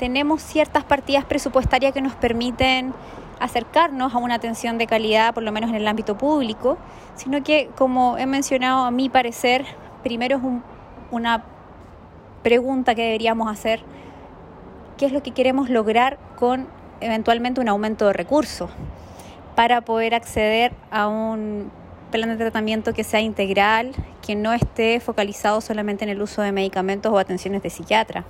tenemos 0.00 0.40
ciertas 0.40 0.82
partidas 0.82 1.26
presupuestarias 1.26 1.92
que 1.92 2.00
nos 2.00 2.14
permiten 2.14 2.94
acercarnos 3.38 4.14
a 4.14 4.16
una 4.16 4.36
atención 4.36 4.78
de 4.78 4.86
calidad, 4.86 5.34
por 5.34 5.42
lo 5.42 5.52
menos 5.52 5.68
en 5.68 5.76
el 5.76 5.86
ámbito 5.86 6.16
público, 6.16 6.78
sino 7.16 7.42
que, 7.42 7.68
como 7.76 8.16
he 8.16 8.24
mencionado, 8.24 8.86
a 8.86 8.90
mi 8.90 9.10
parecer, 9.10 9.66
primero 10.02 10.38
es 10.38 10.42
una 11.10 11.44
pregunta 12.42 12.94
que 12.94 13.02
deberíamos 13.02 13.52
hacer, 13.52 13.82
¿qué 14.96 15.04
es 15.04 15.12
lo 15.12 15.22
que 15.22 15.32
queremos 15.32 15.68
lograr 15.68 16.18
con 16.38 16.66
eventualmente 17.02 17.60
un 17.60 17.68
aumento 17.68 18.06
de 18.06 18.14
recursos 18.14 18.70
para 19.54 19.82
poder 19.82 20.14
acceder 20.14 20.72
a 20.90 21.08
un 21.08 21.70
plan 22.10 22.30
de 22.30 22.36
tratamiento 22.36 22.94
que 22.94 23.04
sea 23.04 23.20
integral, 23.20 23.92
que 24.26 24.34
no 24.34 24.54
esté 24.54 24.98
focalizado 25.00 25.60
solamente 25.60 26.04
en 26.04 26.08
el 26.08 26.22
uso 26.22 26.40
de 26.40 26.52
medicamentos 26.52 27.12
o 27.12 27.18
atenciones 27.18 27.62
de 27.62 27.68
psiquiatra? 27.68 28.24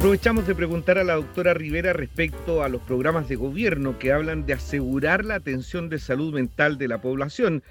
Aprovechamos 0.00 0.46
de 0.46 0.54
preguntar 0.54 0.96
a 0.96 1.04
la 1.04 1.16
doctora 1.16 1.52
Rivera 1.52 1.92
respecto 1.92 2.62
a 2.62 2.70
los 2.70 2.80
programas 2.80 3.28
de 3.28 3.36
gobierno 3.36 3.98
que 3.98 4.14
hablan 4.14 4.46
de 4.46 4.54
asegurar 4.54 5.26
la 5.26 5.34
atención 5.34 5.90
de 5.90 5.98
salud 5.98 6.32
mental 6.32 6.78
de 6.78 6.88
la 6.88 7.02
población. 7.02 7.62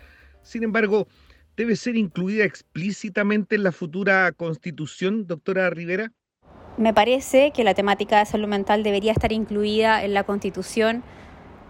Sin 0.43 0.63
embargo, 0.63 1.07
¿debe 1.57 1.75
ser 1.75 1.95
incluida 1.95 2.45
explícitamente 2.45 3.55
en 3.55 3.63
la 3.63 3.71
futura 3.71 4.31
constitución, 4.31 5.25
doctora 5.25 5.71
Rivera? 5.71 6.11
Me 6.77 6.93
parece 6.93 7.49
que 7.51 7.63
la 7.63 7.73
temática 7.73 8.19
de 8.19 8.27
salud 8.27 8.47
mental 8.47 8.83
debería 8.83 9.13
estar 9.13 9.31
incluida 9.31 10.03
en 10.03 10.13
la 10.13 10.23
constitución 10.23 11.01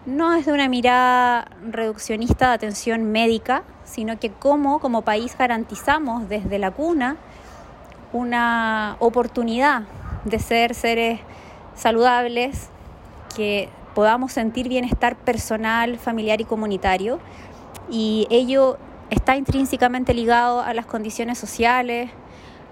no 0.05 0.33
desde 0.33 0.51
una 0.51 0.67
mirada 0.67 1.55
reduccionista 1.71 2.49
de 2.49 2.55
atención 2.55 3.13
médica, 3.13 3.63
sino 3.85 4.19
que 4.19 4.29
cómo 4.29 4.81
como 4.81 5.03
país 5.03 5.37
garantizamos 5.39 6.27
desde 6.27 6.59
la 6.59 6.71
cuna 6.71 7.15
una 8.11 8.97
oportunidad 8.99 9.83
de 10.25 10.39
ser 10.39 10.73
seres 10.75 11.19
saludables, 11.75 12.69
que 13.35 13.69
podamos 13.95 14.33
sentir 14.33 14.69
bienestar 14.69 15.15
personal, 15.15 15.97
familiar 15.97 16.41
y 16.41 16.45
comunitario. 16.45 17.19
Y 17.89 18.27
ello 18.29 18.77
está 19.09 19.35
intrínsecamente 19.35 20.13
ligado 20.13 20.61
a 20.61 20.73
las 20.73 20.85
condiciones 20.85 21.37
sociales, 21.37 22.09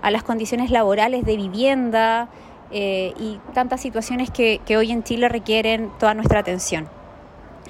a 0.01 0.11
las 0.11 0.23
condiciones 0.23 0.69
laborales 0.69 1.25
de 1.25 1.37
vivienda 1.37 2.29
eh, 2.71 3.13
y 3.17 3.39
tantas 3.53 3.81
situaciones 3.81 4.29
que, 4.29 4.61
hoy 4.77 4.91
en 4.91 5.03
Chile 5.03 5.29
requieren 5.29 5.89
toda 5.99 6.13
nuestra 6.13 6.39
atención. 6.39 6.87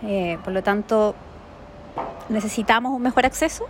Eh, 0.04 0.38
por 0.44 0.54
lo 0.54 0.62
tanto, 0.62 1.16
necesitamos 2.30 2.94
un 2.94 3.02
mejor 3.02 3.26
acceso, 3.26 3.66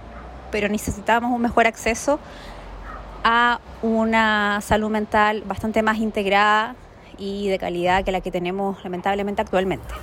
pero 0.51 0.69
necesitamos 0.69 1.31
un 1.31 1.41
mejor 1.41 1.67
acceso 1.67 2.19
a 3.29 3.59
una 3.81 4.61
salud 4.61 4.89
mental 4.89 5.43
bastante 5.45 5.83
más 5.83 5.97
integrada 5.97 6.77
y 7.17 7.49
de 7.49 7.59
calidad 7.59 8.05
que 8.05 8.13
la 8.13 8.21
que 8.21 8.31
tenemos 8.31 8.81
lamentablemente 8.85 9.41
actualmente. 9.41 9.93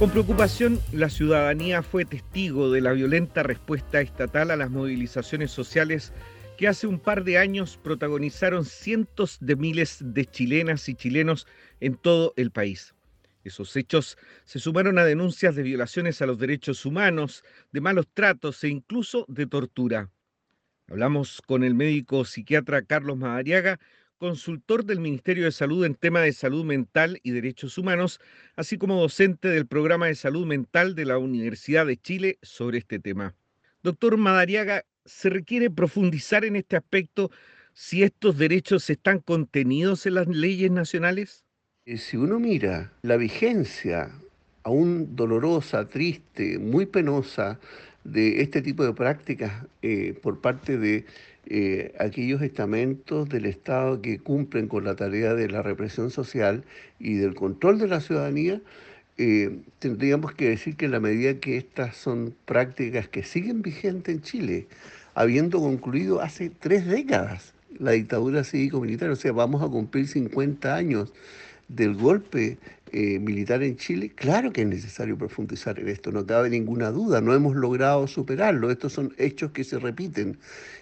Con 0.00 0.10
preocupación, 0.10 0.80
la 0.90 1.08
ciudadanía 1.08 1.84
fue 1.84 2.04
testigo 2.04 2.68
de 2.72 2.80
la 2.80 2.90
violenta 2.90 3.44
respuesta 3.44 4.00
estatal 4.00 4.50
a 4.50 4.56
las 4.56 4.68
movilizaciones 4.68 5.52
sociales 5.52 6.12
que 6.58 6.66
hace 6.66 6.88
un 6.88 6.98
par 6.98 7.22
de 7.22 7.38
años 7.38 7.78
protagonizaron 7.80 8.64
cientos 8.64 9.38
de 9.40 9.54
miles 9.54 9.98
de 10.00 10.26
chilenas 10.26 10.88
y 10.88 10.96
chilenos 10.96 11.46
en 11.78 11.94
todo 11.94 12.34
el 12.34 12.50
país. 12.50 12.92
Esos 13.44 13.76
hechos 13.76 14.16
se 14.44 14.58
sumaron 14.58 14.98
a 14.98 15.04
denuncias 15.04 15.54
de 15.56 15.62
violaciones 15.62 16.22
a 16.22 16.26
los 16.26 16.38
derechos 16.38 16.86
humanos, 16.86 17.42
de 17.72 17.80
malos 17.80 18.06
tratos 18.12 18.62
e 18.64 18.68
incluso 18.68 19.24
de 19.28 19.46
tortura. 19.46 20.10
Hablamos 20.88 21.40
con 21.46 21.64
el 21.64 21.74
médico 21.74 22.24
psiquiatra 22.24 22.82
Carlos 22.82 23.16
Madariaga, 23.16 23.80
consultor 24.18 24.84
del 24.84 25.00
Ministerio 25.00 25.46
de 25.46 25.52
Salud 25.52 25.84
en 25.84 25.96
tema 25.96 26.20
de 26.20 26.32
salud 26.32 26.64
mental 26.64 27.18
y 27.24 27.32
derechos 27.32 27.76
humanos, 27.76 28.20
así 28.54 28.78
como 28.78 29.00
docente 29.00 29.48
del 29.48 29.66
programa 29.66 30.06
de 30.06 30.14
salud 30.14 30.46
mental 30.46 30.94
de 30.94 31.06
la 31.06 31.18
Universidad 31.18 31.86
de 31.86 31.96
Chile 31.96 32.38
sobre 32.42 32.78
este 32.78 33.00
tema. 33.00 33.34
Doctor 33.82 34.16
Madariaga, 34.16 34.84
¿se 35.04 35.28
requiere 35.28 35.70
profundizar 35.70 36.44
en 36.44 36.54
este 36.54 36.76
aspecto 36.76 37.32
si 37.72 38.04
estos 38.04 38.38
derechos 38.38 38.88
están 38.90 39.18
contenidos 39.18 40.06
en 40.06 40.14
las 40.14 40.28
leyes 40.28 40.70
nacionales? 40.70 41.41
Eh, 41.84 41.98
si 41.98 42.16
uno 42.16 42.38
mira 42.38 42.92
la 43.02 43.16
vigencia 43.16 44.12
aún 44.62 45.16
dolorosa, 45.16 45.88
triste, 45.88 46.60
muy 46.60 46.86
penosa 46.86 47.58
de 48.04 48.40
este 48.40 48.62
tipo 48.62 48.84
de 48.84 48.92
prácticas 48.92 49.64
eh, 49.82 50.14
por 50.22 50.40
parte 50.40 50.78
de 50.78 51.04
eh, 51.46 51.92
aquellos 51.98 52.40
estamentos 52.40 53.28
del 53.28 53.46
Estado 53.46 54.00
que 54.00 54.20
cumplen 54.20 54.68
con 54.68 54.84
la 54.84 54.94
tarea 54.94 55.34
de 55.34 55.48
la 55.48 55.62
represión 55.62 56.12
social 56.12 56.62
y 57.00 57.14
del 57.14 57.34
control 57.34 57.80
de 57.80 57.88
la 57.88 58.00
ciudadanía, 58.00 58.60
tendríamos 59.78 60.34
que 60.34 60.48
decir 60.50 60.76
que 60.76 60.86
en 60.86 60.92
la 60.92 61.00
medida 61.00 61.34
que 61.34 61.56
estas 61.56 61.96
son 61.96 62.34
prácticas 62.44 63.08
que 63.08 63.22
siguen 63.22 63.62
vigentes 63.62 64.14
en 64.14 64.22
Chile, 64.22 64.66
habiendo 65.14 65.60
concluido 65.60 66.20
hace 66.20 66.50
tres 66.50 66.86
décadas 66.86 67.54
la 67.78 67.92
dictadura 67.92 68.44
cívico-militar, 68.44 69.10
o 69.10 69.16
sea, 69.16 69.32
vamos 69.32 69.62
a 69.62 69.68
cumplir 69.68 70.08
50 70.08 70.74
años 70.74 71.12
del 71.74 71.94
golpe 71.94 72.58
eh, 72.92 73.18
militar 73.18 73.62
en 73.62 73.76
Chile, 73.76 74.12
claro 74.14 74.52
que 74.52 74.62
es 74.62 74.66
necesario 74.66 75.16
profundizar 75.16 75.78
en 75.78 75.88
esto, 75.88 76.12
no 76.12 76.26
cabe 76.26 76.50
ninguna 76.50 76.90
duda, 76.90 77.20
no 77.20 77.32
hemos 77.32 77.56
logrado 77.56 78.06
superarlo, 78.06 78.70
estos 78.70 78.92
son 78.92 79.14
hechos 79.16 79.52
que 79.52 79.64
se 79.64 79.78
repiten 79.78 80.38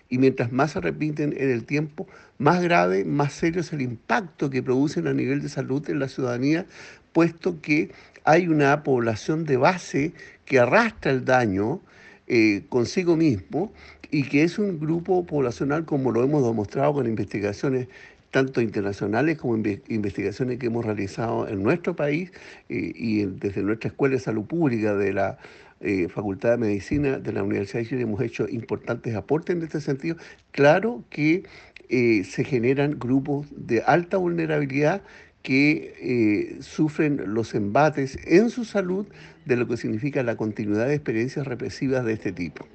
y 0.09 0.19
mientras 0.19 0.51
más 0.51 0.73
se 0.73 0.81
repiten 0.81 1.33
en 1.37 1.51
el 1.51 1.65
tiempo, 1.65 2.09
más 2.39 2.63
grave, 2.63 3.05
más 3.05 3.33
serio 3.33 3.61
es 3.61 3.73
el 3.73 3.81
impacto 3.81 4.51
que 4.51 4.63
producen 4.63 5.07
a 5.07 5.15
nivel 5.15 5.41
de 5.41 5.49
salud 5.49 5.89
en 5.89 6.01
la 6.01 6.09
ciudadanía, 6.09 6.67
puesto 7.13 7.61
que 7.61 7.93
hay 8.25 8.49
una 8.49 8.83
población 8.83 9.45
de 9.45 9.57
base 9.57 10.13
que 10.45 10.59
arrastra 10.59 11.13
el 11.13 11.25
daño 11.25 11.81
eh, 12.27 12.65
consigo 12.69 13.17
mismo 13.17 13.73
y 14.11 14.25
que 14.25 14.43
es 14.43 14.59
un 14.59 14.81
grupo 14.81 15.25
poblacional 15.25 15.85
como 15.85 16.11
lo 16.11 16.25
hemos 16.25 16.45
demostrado 16.45 16.95
con 16.95 17.07
investigaciones 17.07 17.87
tanto 18.31 18.61
internacionales 18.61 19.39
como 19.39 19.57
investigaciones 19.57 20.59
que 20.59 20.67
hemos 20.67 20.85
realizado 20.85 21.49
en 21.49 21.63
nuestro 21.63 21.97
país 21.97 22.31
eh, 22.69 22.93
y 22.95 23.25
desde 23.25 23.63
nuestra 23.63 23.89
Escuela 23.89 24.15
de 24.15 24.21
Salud 24.21 24.45
Pública 24.45 24.95
de 24.95 25.13
la 25.13 25.39
eh, 25.81 26.09
Facultad 26.09 26.53
de 26.53 26.57
Medicina 26.59 27.19
de 27.19 27.33
la 27.33 27.43
Universidad 27.43 27.81
de 27.81 27.89
Chile 27.89 28.03
hemos 28.03 28.21
hecho 28.21 28.49
importantes 28.49 29.15
aportes 29.15 29.57
en 29.57 29.63
este 29.63 29.81
sentido. 29.81 30.17
Claro 30.53 31.05
que 31.11 31.45
eh, 31.89 32.23
se 32.25 32.45
generan 32.45 32.99
grupos 32.99 33.49
de 33.51 33.83
alta 33.83 34.17
vulnerabilidad 34.17 35.03
que 35.43 36.59
sufren 36.61 37.33
los 37.33 37.55
embates 37.55 38.19
en 38.27 38.51
su 38.51 38.67
salud 38.67 39.07
de 39.47 39.57
lo 39.57 39.67
que 39.67 39.79
significa 39.79 40.23
la 40.23 40.37
continuidad 40.37 40.87
de 40.87 40.95
experiencias 40.95 41.47
represivas 41.47 42.05
de 42.05 42.13
este 42.13 42.31
tipo. 42.31 42.69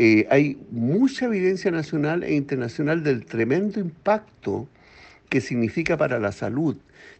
Eh, 0.00 0.28
hay 0.30 0.56
mucha 0.70 1.26
evidencia 1.26 1.72
nacional 1.72 2.22
e 2.22 2.34
internacional 2.34 3.02
del 3.02 3.26
tremendo 3.26 3.80
impacto 3.80 4.68
que 5.28 5.40
significa 5.40 5.96
para 5.96 6.20
la 6.20 6.30
salud, 6.30 6.76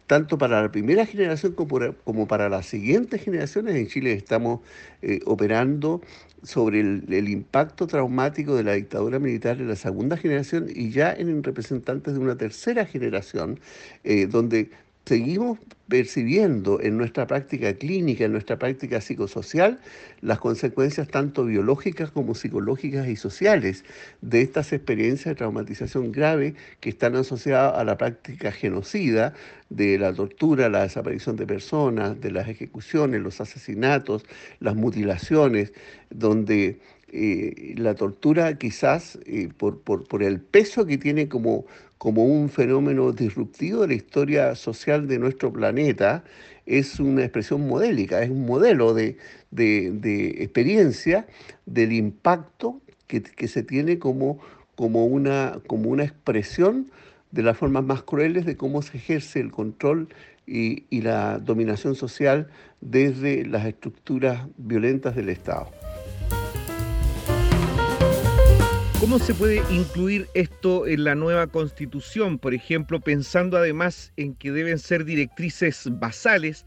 tanto 0.07 0.37
para 0.37 0.61
la 0.61 0.71
primera 0.71 1.05
generación 1.05 1.53
como 1.53 2.27
para, 2.27 2.47
las 2.47 2.65
siguientes 2.67 3.21
generaciones. 3.21 3.75
En 3.75 3.87
Chile 3.87 4.13
estamos 4.13 4.61
eh, 5.01 5.19
operando 5.25 6.01
sobre 6.41 6.79
el, 6.79 7.29
impacto 7.29 7.85
traumático 7.85 8.55
de 8.55 8.63
la 8.63 8.73
dictadura 8.73 9.19
militar 9.19 9.59
en 9.59 9.67
la 9.67 9.75
segunda 9.75 10.15
generación 10.15 10.67
y 10.73 10.91
ya 10.91 11.11
en 11.11 11.43
representantes 11.43 12.13
de 12.13 12.19
una 12.21 12.37
tercera 12.37 12.85
generación, 12.85 13.59
eh, 14.05 14.25
donde 14.25 14.71
seguimos 15.09 15.57
percibiendo 15.87 16.79
en 16.79 16.95
nuestra 16.95 17.25
práctica 17.25 17.73
clínica, 17.73 18.25
en 18.25 18.31
nuestra 18.31 18.59
práctica 18.59 19.01
psicosocial, 19.01 19.79
las 20.21 20.37
consecuencias 20.37 21.07
tanto 21.07 21.45
biológicas 21.45 22.11
como 22.11 22.35
psicológicas 22.35 23.07
y 23.07 23.15
sociales 23.15 23.85
de 24.21 24.43
estas 24.43 24.71
experiencias 24.71 25.25
de 25.25 25.35
traumatización 25.35 26.11
grave 26.11 26.53
que 26.79 26.89
están 26.89 27.15
asociadas 27.15 27.75
a 27.75 27.83
la 27.83 27.97
práctica 27.97 28.51
genocida, 28.51 29.33
de 29.69 29.97
la 29.97 30.13
tortura, 30.13 30.69
la 30.69 30.83
desaparición 30.83 31.35
de 31.37 31.47
personas, 31.47 32.21
de 32.21 32.31
las 32.31 32.47
ejecuciones, 32.47 33.21
los 33.21 33.41
asesinatos, 33.41 34.25
las 34.59 34.75
mutilaciones, 34.75 35.73
donde 36.11 36.79
eh, 37.11 37.73
la 37.77 37.95
tortura 37.95 38.55
quizás 38.59 39.17
eh, 39.25 39.49
por, 39.57 39.81
por 39.81 40.21
el 40.21 40.39
peso 40.39 40.85
que 40.85 40.99
tiene 40.99 41.27
como 41.27 41.65
como 41.99 42.23
un 42.23 42.49
fenómeno 42.49 43.11
disruptivo 43.11 43.81
de 43.81 43.89
la 43.89 43.93
historia 43.93 44.55
social 44.55 45.07
de 45.07 45.19
nuestro 45.19 45.51
planeta, 45.51 46.23
es 46.65 46.97
una 46.99 47.23
expresión 47.23 47.67
modélica, 47.67 48.23
es 48.23 48.29
un 48.29 48.45
modelo 48.45 48.93
de, 48.93 49.17
experiencia 50.41 51.27
del 51.65 51.91
impacto 51.91 52.79
que, 53.05 53.47
se 53.49 53.63
tiene 53.63 53.99
como, 53.99 54.39
como, 54.75 55.05
una, 55.05 55.59
como 55.67 55.89
una 55.89 56.05
expresión 56.05 56.89
de 57.31 57.43
las 57.43 57.57
formas 57.57 57.83
más 57.83 58.01
crueles 58.03 58.45
de 58.45 58.55
cómo 58.55 58.81
se 58.81 58.95
ejerce 58.95 59.41
el 59.41 59.51
control 59.51 60.07
y, 60.47 60.85
y 60.89 61.01
la 61.01 61.37
dominación 61.39 61.95
social 61.95 62.47
desde 62.79 63.45
las 63.45 63.65
estructuras 63.65 64.47
violentas 64.57 65.17
del 65.17 65.27
Estado. 65.27 65.78
¿Cómo 68.99 69.17
se 69.17 69.33
puede 69.33 69.63
incluir 69.71 70.27
esto 70.33 70.85
en 70.85 71.05
la 71.05 71.15
nueva 71.15 71.47
constitución? 71.47 72.37
Por 72.37 72.53
ejemplo, 72.53 72.99
pensando 72.99 73.55
además 73.55 74.11
en 74.17 74.35
que 74.35 74.51
deben 74.51 74.77
ser 74.77 75.05
directrices 75.05 75.87
basales 75.89 76.65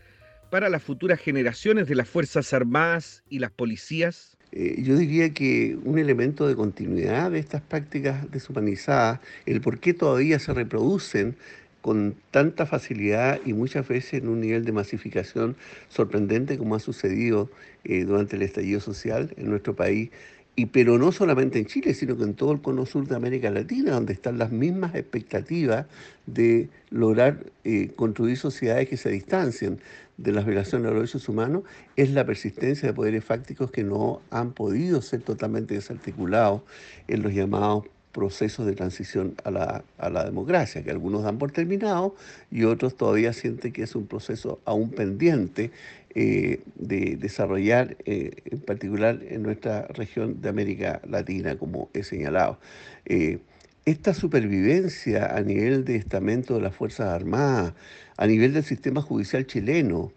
para 0.51 0.71
las 0.71 0.83
futuras 0.83 1.21
generaciones 1.21 1.89
de 1.89 1.95
las 1.95 2.09
Fuerzas 2.09 2.55
Armadas 2.55 3.23
y 3.29 3.39
las 3.39 3.51
policías. 3.51 4.39
Eh, 4.53 4.81
yo 4.83 4.97
diría 4.97 5.35
que 5.35 5.77
un 5.85 5.99
elemento 5.99 6.49
de 6.49 6.57
continuidad 6.57 7.33
de 7.33 7.39
estas 7.39 7.61
prácticas 7.61 8.31
deshumanizadas, 8.31 9.21
el 9.45 9.61
por 9.61 9.79
qué 9.79 9.93
todavía 9.93 10.39
se 10.39 10.55
reproducen 10.55 11.37
con 11.83 12.15
tanta 12.31 12.65
facilidad 12.65 13.41
y 13.45 13.53
muchas 13.53 13.87
veces 13.87 14.23
en 14.23 14.29
un 14.29 14.41
nivel 14.41 14.65
de 14.65 14.73
masificación 14.73 15.57
sorprendente 15.89 16.57
como 16.57 16.77
ha 16.77 16.81
sucedido 16.81 17.51
eh, 17.85 18.05
durante 18.05 18.37
el 18.37 18.43
estallido 18.43 18.81
social 18.81 19.35
en 19.37 19.51
nuestro 19.51 19.77
país, 19.77 20.11
y 20.55 20.67
pero 20.67 20.99
no 20.99 21.13
solamente 21.13 21.59
en 21.59 21.67
Chile, 21.67 21.95
sino 21.95 22.17
que 22.17 22.25
en 22.25 22.35
todo 22.35 22.53
el 22.53 22.61
cono 22.61 22.85
sur 22.85 23.07
de 23.07 23.17
América 23.17 23.51
Latina, 23.51 23.93
donde 23.93 24.13
están 24.13 24.39
las 24.39 24.53
mismas 24.53 24.95
expectativas 24.95 25.87
de 26.27 26.69
lograr 26.91 27.47
eh, 27.65 27.91
construir 27.97 28.37
sociedades 28.37 28.89
que 28.89 28.99
se 28.99 29.11
distancien 29.11 29.81
de 30.19 30.33
las 30.33 30.45
violaciones 30.45 30.85
de 30.85 30.91
los 30.91 31.01
derechos 31.01 31.29
humanos, 31.29 31.63
es 31.97 32.11
la 32.11 32.27
persistencia 32.27 32.89
de 32.89 32.95
poderes 32.95 33.25
fácticos 33.25 33.71
que 33.71 33.83
no 33.83 34.21
han 34.31 34.53
podido 34.53 35.01
ser 35.01 35.23
totalmente 35.23 35.75
desarticulados 35.75 36.61
en 37.09 37.23
los 37.23 37.33
llamados 37.33 37.85
procesos 38.13 38.67
de 38.67 38.75
transición 38.75 39.35
a 39.43 39.51
la, 39.51 39.85
a 39.99 40.11
la 40.11 40.25
democracia, 40.25 40.83
que 40.83 40.91
algunos 40.91 41.25
dan 41.25 41.39
por 41.39 41.51
terminado 41.51 42.15
y 42.51 42.65
otros 42.65 42.97
todavía 42.97 43.33
sienten 43.33 43.73
que 43.73 43.83
es 43.83 43.95
un 43.95 44.07
proceso 44.07 44.61
aún 44.65 44.91
pendiente 44.91 45.71
eh, 46.15 46.61
de 46.75 47.17
desarrollar, 47.17 47.97
eh, 48.05 48.33
en 48.45 48.61
particular 48.61 49.21
en 49.27 49.43
nuestra 49.43 49.87
región 49.89 50.43
de 50.43 50.51
América 50.51 51.01
Latina, 51.09 51.57
como 51.57 51.89
he 51.95 52.03
señalado. 52.03 52.59
Eh, 53.07 53.39
esta 53.87 54.13
supervivencia 54.13 55.35
a 55.35 55.41
nivel 55.41 55.87
de 55.87 55.97
estamento 55.97 56.55
de 56.55 56.61
las 56.61 56.77
Fuerzas 56.77 57.09
Armadas, 57.09 57.73
a 58.19 58.27
nivel 58.27 58.53
del 58.53 58.63
sistema 58.63 59.01
judicial 59.01 59.47
chileno, 59.47 60.13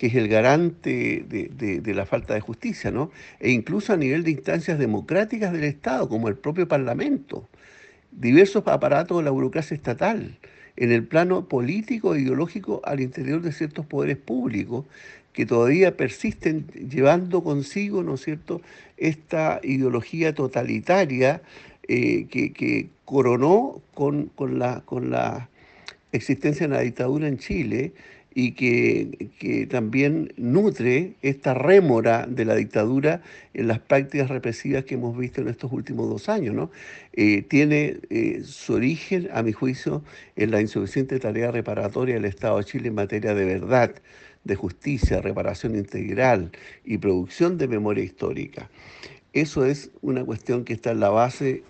que 0.00 0.06
es 0.06 0.14
el 0.14 0.28
garante 0.28 1.26
de, 1.28 1.80
de, 1.82 1.94
la 1.94 2.06
falta 2.06 2.32
de 2.32 2.40
justicia, 2.40 2.90
¿no? 2.90 3.10
E 3.38 3.50
incluso 3.50 3.92
a 3.92 3.98
nivel 3.98 4.24
de 4.24 4.30
instancias 4.30 4.78
democráticas 4.78 5.52
del 5.52 5.64
Estado, 5.64 6.08
como 6.08 6.28
el 6.28 6.36
propio 6.36 6.66
Parlamento, 6.66 7.46
diversos 8.10 8.66
aparatos 8.66 9.18
de 9.18 9.24
la 9.24 9.30
burocracia 9.30 9.74
estatal, 9.74 10.38
en 10.78 10.90
el 10.90 11.04
plano 11.04 11.48
político 11.48 12.14
e 12.14 12.22
ideológico 12.22 12.80
al 12.82 13.00
interior 13.00 13.42
de 13.42 13.52
ciertos 13.52 13.84
poderes 13.84 14.16
públicos 14.16 14.86
que 15.34 15.44
todavía 15.44 15.98
persisten 15.98 16.66
llevando 16.68 17.44
consigo, 17.44 18.02
¿no 18.02 18.14
es 18.14 18.22
cierto?, 18.22 18.62
esta 18.96 19.60
ideología 19.62 20.34
totalitaria 20.34 21.42
eh, 21.88 22.24
que, 22.30 22.88
coronó 23.04 23.82
con, 23.92 24.30
la, 24.58 24.80
con 24.80 25.10
la 25.10 25.50
existencia 26.12 26.66
de 26.66 26.74
la 26.74 26.80
dictadura 26.80 27.28
en 27.28 27.36
Chile 27.36 27.92
y 28.34 28.52
que, 28.52 29.66
también 29.70 30.32
nutre 30.36 31.14
esta 31.22 31.54
rémora 31.54 32.26
de 32.26 32.44
la 32.44 32.54
dictadura 32.54 33.22
en 33.54 33.66
las 33.66 33.80
prácticas 33.80 34.28
represivas 34.28 34.84
que 34.84 34.94
hemos 34.94 35.16
visto 35.16 35.40
en 35.40 35.48
estos 35.48 35.72
últimos 35.72 36.08
dos 36.08 36.28
años. 36.28 36.54
¿no? 36.54 36.70
Eh, 37.12 37.42
tiene 37.42 37.98
eh, 38.10 38.42
su 38.44 38.74
origen, 38.74 39.28
a 39.32 39.42
mi 39.42 39.52
juicio, 39.52 40.02
en 40.36 40.52
la 40.52 40.60
insuficiente 40.60 41.18
tarea 41.18 41.50
reparatoria 41.50 42.14
del 42.14 42.24
Estado 42.24 42.58
de 42.58 42.64
Chile 42.64 42.88
en 42.88 42.94
materia 42.94 43.34
de 43.34 43.44
verdad, 43.44 43.94
de 44.44 44.54
justicia, 44.54 45.20
reparación 45.20 45.74
integral 45.74 46.52
y 46.84 46.98
producción 46.98 47.58
de 47.58 47.68
memoria 47.68 48.04
histórica. 48.04 48.70
Eso 49.32 49.64
es 49.64 49.90
una 50.02 50.24
cuestión 50.24 50.64
que 50.64 50.72
está 50.72 50.90
en 50.90 51.00
la 51.00 51.10
base, 51.10 51.62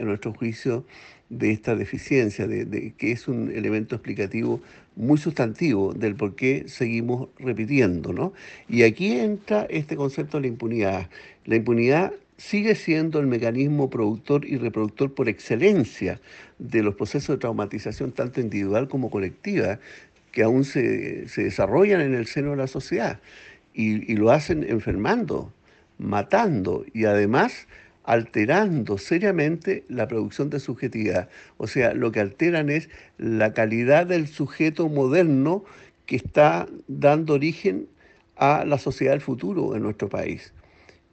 a 0.00 0.04
nuestro 0.04 0.32
juicio, 0.32 0.86
de 1.30 1.50
esta 1.50 1.76
deficiencia, 1.76 2.46
de, 2.46 2.94
que 2.96 3.12
es 3.12 3.28
un 3.28 3.50
elemento 3.50 3.94
explicativo 3.94 4.60
muy 4.96 5.18
sustantivo 5.18 5.92
del 5.92 6.14
por 6.14 6.34
qué 6.34 6.64
seguimos 6.66 7.28
repitiendo. 7.38 8.12
¿no? 8.12 8.32
Y 8.68 8.82
aquí 8.82 9.12
entra 9.12 9.66
este 9.68 9.96
concepto 9.96 10.38
de 10.38 10.42
la 10.42 10.48
impunidad. 10.48 11.08
La 11.44 11.56
impunidad 11.56 12.12
sigue 12.36 12.74
siendo 12.74 13.20
el 13.20 13.26
mecanismo 13.26 13.90
productor 13.90 14.44
y 14.46 14.56
reproductor 14.56 15.12
por 15.12 15.28
excelencia 15.28 16.20
de 16.58 16.82
los 16.82 16.94
procesos 16.94 17.36
de 17.36 17.40
traumatización, 17.40 18.12
tanto 18.12 18.40
individual 18.40 18.88
como 18.88 19.10
colectiva, 19.10 19.80
que 20.32 20.42
aún 20.42 20.64
se, 20.64 21.26
desarrollan 21.36 22.00
en 22.00 22.14
el 22.14 22.26
seno 22.26 22.50
de 22.50 22.56
la 22.58 22.66
sociedad 22.68 23.20
y, 23.74 24.10
y 24.10 24.16
lo 24.16 24.30
hacen 24.30 24.64
enfermando, 24.68 25.52
matando 25.98 26.84
y 26.92 27.06
además 27.06 27.66
alterando 28.08 28.96
seriamente 28.96 29.84
la 29.88 30.08
producción 30.08 30.48
de 30.48 30.60
subjetividad. 30.60 31.28
O 31.58 31.66
sea, 31.66 31.92
lo 31.92 32.10
que 32.10 32.20
alteran 32.20 32.70
es 32.70 32.88
la 33.18 33.52
calidad 33.52 34.06
del 34.06 34.28
sujeto 34.28 34.88
moderno 34.88 35.62
que 36.06 36.16
está 36.16 36.66
dando 36.86 37.34
origen 37.34 37.86
a 38.36 38.64
la 38.64 38.78
sociedad 38.78 39.12
del 39.12 39.20
futuro 39.20 39.76
en 39.76 39.82
nuestro 39.82 40.08
país. 40.08 40.54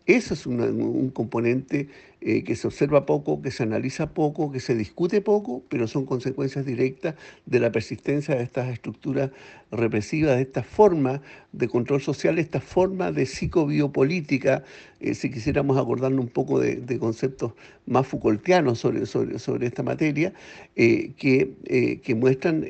Eso 0.05 0.33
es 0.35 0.45
un 0.45 1.09
componente 1.09 1.89
eh, 2.27 2.43
que 2.43 2.55
se 2.55 2.65
observa 2.65 3.05
poco, 3.05 3.39
que 3.43 3.51
se 3.51 3.61
analiza 3.61 4.11
poco, 4.11 4.51
que 4.51 4.59
se 4.59 4.73
discute 4.73 5.21
poco, 5.21 5.61
pero 5.69 5.87
son 5.87 6.07
consecuencias 6.07 6.65
directas 6.65 7.13
de 7.45 7.59
la 7.59 7.71
persistencia 7.71 8.33
de 8.33 8.41
estas 8.41 8.69
estructuras 8.69 9.29
represivas, 9.69 10.37
de 10.37 10.41
esta 10.41 10.63
forma 10.63 11.21
de 11.51 11.67
control 11.67 12.01
social, 12.01 12.39
esta 12.39 12.61
forma 12.61 13.11
de 13.11 13.27
psicobiopolítica, 13.27 14.63
eh, 15.01 15.13
si 15.13 15.29
quisiéramos 15.29 15.77
acordarnos 15.77 16.25
un 16.25 16.31
poco 16.31 16.59
de, 16.59 16.97
conceptos 16.97 17.53
más 17.85 18.07
Foucaultianos 18.07 18.79
sobre, 18.79 19.05
sobre, 19.05 19.67
esta 19.67 19.83
materia, 19.83 20.33
eh, 20.75 21.11
que, 21.17 21.99
que, 22.03 22.15
muestran 22.15 22.65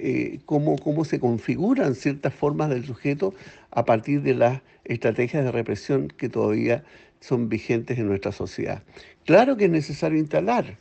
cómo, 0.45 0.77
cómo 0.77 1.05
se 1.05 1.21
configuran 1.21 1.95
ciertas 1.95 2.33
formas 2.33 2.69
del 2.69 2.83
sujeto 2.83 3.33
a 3.71 3.85
partir 3.85 4.21
de 4.21 4.33
las 4.33 4.61
estrategias 4.83 5.43
de 5.45 5.51
represión 5.51 6.07
que 6.09 6.29
todavía 6.29 6.83
son 7.25 7.49
vigentes 7.49 7.97
en 7.97 8.07
nuestra 8.07 8.31
sociedad. 8.31 8.83
Claro 9.25 9.57
que 9.57 9.65
es 9.65 9.71
necesario 9.71 10.19
instalar, 10.19 10.77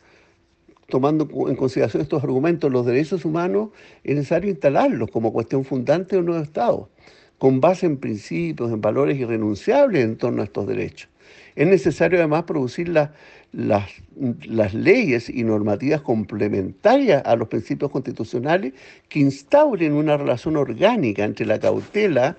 tomando 0.89 1.27
en 1.49 1.57
consideración 1.57 2.03
estos 2.03 2.23
argumentos, 2.23 2.71
los 2.71 2.85
derechos 2.85 3.25
humanos, 3.25 3.71
es 4.03 4.15
necesario 4.15 4.51
instalarlos 4.51 5.11
como 5.11 5.33
cuestión 5.33 5.65
fundante 5.65 6.17
de 6.17 6.21
un 6.21 6.27
nuevo 6.27 6.43
Estado, 6.43 6.91
con 7.39 7.61
base 7.61 7.87
en 7.87 7.97
principios, 7.97 8.71
en 8.71 8.81
valores 8.81 9.19
irrenunciables 9.19 10.05
en 10.05 10.17
torno 10.17 10.43
a 10.43 10.45
estos 10.45 10.67
derechos. 10.67 11.09
Es 11.57 11.67
necesario 11.67 12.19
además 12.19 12.45
producir 12.45 12.89
las, 12.89 13.11
las 13.53 14.75
leyes 14.75 15.31
y 15.31 15.45
normativas 15.45 16.03
complementarias 16.03 17.23
a 17.25 17.37
los 17.37 17.49
principios 17.49 17.91
constitucionales 17.91 18.75
que 19.09 19.21
instauren 19.21 19.93
una 19.95 20.17
relación 20.17 20.57
orgánica 20.57 21.25
entre 21.25 21.47
la 21.47 21.59
cautela 21.59 22.37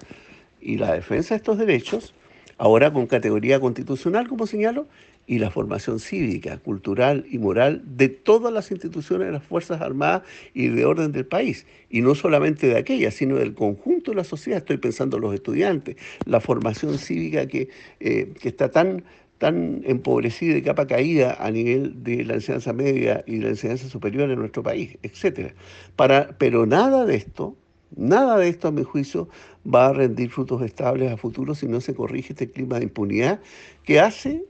y 0.61 0.77
la 0.77 0.93
defensa 0.93 1.33
de 1.33 1.37
estos 1.37 1.57
derechos, 1.57 2.13
ahora 2.57 2.91
con 2.91 3.07
categoría 3.07 3.59
constitucional, 3.59 4.27
como 4.27 4.47
señalo, 4.47 4.87
y 5.27 5.39
la 5.39 5.49
formación 5.49 5.99
cívica, 5.99 6.57
cultural 6.57 7.25
y 7.29 7.39
moral 7.39 7.81
de 7.85 8.09
todas 8.09 8.53
las 8.53 8.71
instituciones 8.71 9.27
de 9.27 9.33
las 9.33 9.43
Fuerzas 9.43 9.81
Armadas 9.81 10.23
y 10.53 10.67
de 10.67 10.85
orden 10.85 11.11
del 11.11 11.25
país. 11.25 11.65
Y 11.89 12.01
no 12.01 12.15
solamente 12.15 12.67
de 12.67 12.77
aquellas, 12.77 13.15
sino 13.15 13.35
del 13.35 13.53
conjunto 13.55 14.11
de 14.11 14.17
la 14.17 14.23
sociedad. 14.23 14.59
Estoy 14.59 14.77
pensando 14.77 15.17
en 15.17 15.23
los 15.23 15.33
estudiantes, 15.33 15.95
la 16.25 16.39
formación 16.39 16.97
cívica 16.97 17.47
que, 17.47 17.69
eh, 17.99 18.33
que 18.39 18.49
está 18.49 18.69
tan, 18.69 19.03
tan 19.37 19.81
empobrecida 19.85 20.57
y 20.57 20.61
capa 20.61 20.87
caída 20.87 21.37
a 21.39 21.49
nivel 21.51 22.03
de 22.03 22.23
la 22.23 22.35
enseñanza 22.35 22.73
media 22.73 23.23
y 23.25 23.37
de 23.37 23.43
la 23.43 23.49
enseñanza 23.49 23.89
superior 23.89 24.29
en 24.29 24.39
nuestro 24.39 24.63
país, 24.63 24.97
etc. 25.01 25.53
Para, 25.95 26.35
pero 26.37 26.65
nada 26.65 27.05
de 27.05 27.15
esto, 27.15 27.55
nada 27.95 28.37
de 28.37 28.49
esto 28.49 28.67
a 28.67 28.71
mi 28.71 28.83
juicio 28.83 29.29
va 29.65 29.87
a 29.87 29.93
rendir 29.93 30.29
frutos 30.29 30.61
estables 30.61 31.11
a 31.11 31.17
futuro 31.17 31.55
si 31.55 31.67
no 31.67 31.81
se 31.81 31.95
corrige 31.95 32.33
este 32.33 32.49
clima 32.49 32.77
de 32.77 32.85
impunidad 32.85 33.39
que 33.83 33.99
hace 33.99 34.43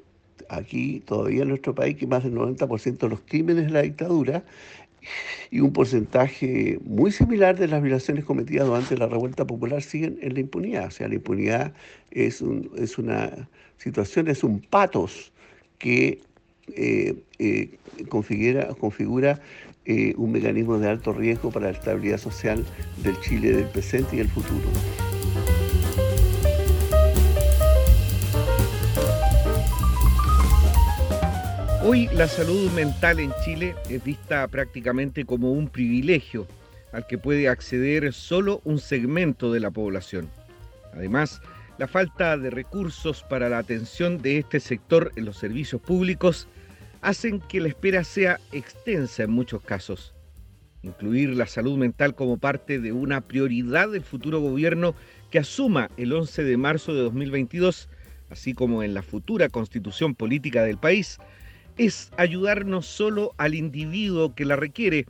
aquí 0.50 1.02
todavía 1.06 1.44
en 1.44 1.50
nuestro 1.50 1.74
país 1.74 1.98
que 1.98 2.08
más 2.08 2.24
del 2.24 2.36
90% 2.36 2.98
de 2.98 3.10
los 3.10 3.22
crímenes 3.22 3.66
de 3.66 3.72
la 3.72 3.82
dictadura 3.82 4.44
y 5.52 5.60
un 5.60 5.72
porcentaje 5.72 6.80
muy 6.84 7.12
similar 7.12 7.58
de 7.58 7.68
las 7.68 7.82
violaciones 7.82 8.26
cometidas 8.26 8.68
durante 8.68 8.98
la 8.98 9.08
revuelta 9.08 9.46
popular 9.46 9.82
siguen 9.82 10.18
en 10.22 10.34
la 10.34 10.40
impunidad. 10.40 10.88
O 10.88 10.92
sea, 10.92 11.08
la 11.08 11.16
impunidad 11.16 11.74
es, 12.12 12.42
una 12.42 13.48
situación, 13.78 14.28
es 14.28 14.44
un 14.44 14.60
patos 14.62 15.32
que 15.78 16.22
eh, 16.76 17.16
eh, 17.38 17.78
configura 18.10 19.40
eh, 19.86 20.14
un 20.18 20.32
mecanismo 20.32 20.80
de 20.80 20.90
alto 20.90 21.14
riesgo 21.14 21.52
para 21.52 21.68
la 21.68 21.74
estabilidad 21.74 22.18
social 22.18 22.66
del 23.04 23.20
Chile 23.22 23.54
del 23.54 23.66
presente 23.66 24.16
y 24.16 24.20
el 24.20 24.30
futuro. 24.30 24.68
Hoy 31.84 32.10
la 32.14 32.28
salud 32.28 32.72
mental 32.72 33.20
en 33.20 33.32
Chile 33.44 33.76
es 33.88 34.04
vista 34.04 34.48
prácticamente 34.48 35.24
como 35.24 35.52
un 35.52 35.68
privilegio 35.70 36.48
al 36.92 37.06
que 37.06 37.20
puede 37.20 37.48
acceder 37.48 38.12
solo 38.12 38.62
un 38.64 38.80
segmento 38.80 39.54
de 39.54 39.60
la 39.60 39.70
población. 39.70 40.28
Además, 40.94 41.42
la 41.78 41.88
falta 41.88 42.38
de 42.38 42.50
recursos 42.50 43.22
para 43.22 43.50
la 43.50 43.60
atención 43.60 44.22
de 44.22 44.40
este 44.40 44.60
sector 44.60 45.12
en 45.16 45.26
los 45.26 45.38
servicios 45.38 45.80
públicos 45.80 46.48
hacen 47.02 47.40
que 47.40 47.60
la 47.60 47.68
espera 47.68 48.04
sea 48.04 48.40
extensa 48.52 49.24
en 49.24 49.32
muchos 49.32 49.62
casos. 49.62 50.14
Incluir 50.84 51.30
la 51.36 51.48
salud 51.48 51.78
mental 51.78 52.16
como 52.16 52.38
parte 52.38 52.80
de 52.80 52.92
una 52.92 53.22
prioridad 53.22 53.90
del 53.90 54.04
futuro 54.04 54.40
gobierno 54.40 54.96
que 55.32 55.40
asuma 55.40 55.90
el 55.98 56.14
11 56.14 56.44
de 56.44 56.58
marzo 56.58 56.94
de 56.94 57.02
2022, 57.02 57.90
así 58.30 58.54
como 58.54 58.84
en 58.84 58.94
la 58.94 59.02
futura 59.02 59.50
constitución 59.50 60.16
política 60.16 60.64
del 60.64 60.78
país, 60.78 61.18
es 61.78 62.12
ayudar 62.18 62.66
no 62.66 62.82
solo 62.82 63.34
al 63.38 63.56
individuo 63.56 64.34
que 64.36 64.46
la 64.46 64.56
requiere, 64.56 65.06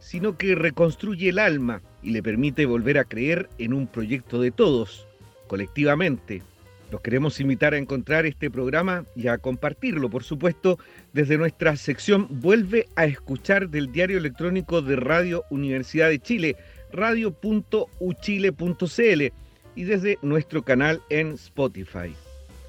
sino 0.00 0.36
que 0.36 0.54
reconstruye 0.54 1.28
el 1.28 1.38
alma 1.38 1.82
y 2.02 2.10
le 2.10 2.22
permite 2.22 2.66
volver 2.66 2.98
a 2.98 3.04
creer 3.04 3.48
en 3.58 3.72
un 3.72 3.86
proyecto 3.86 4.40
de 4.40 4.50
todos, 4.50 5.06
colectivamente. 5.46 6.42
Los 6.90 7.02
queremos 7.02 7.38
invitar 7.40 7.74
a 7.74 7.78
encontrar 7.78 8.24
este 8.24 8.50
programa 8.50 9.04
y 9.14 9.28
a 9.28 9.36
compartirlo, 9.36 10.08
por 10.08 10.24
supuesto, 10.24 10.78
desde 11.12 11.36
nuestra 11.36 11.76
sección 11.76 12.26
Vuelve 12.30 12.88
a 12.96 13.04
escuchar 13.04 13.68
del 13.68 13.92
diario 13.92 14.16
electrónico 14.16 14.80
de 14.80 14.96
Radio 14.96 15.44
Universidad 15.50 16.08
de 16.08 16.18
Chile, 16.18 16.56
radio.uchile.cl 16.92 19.32
y 19.74 19.84
desde 19.84 20.18
nuestro 20.22 20.62
canal 20.62 21.02
en 21.10 21.32
Spotify. 21.32 22.14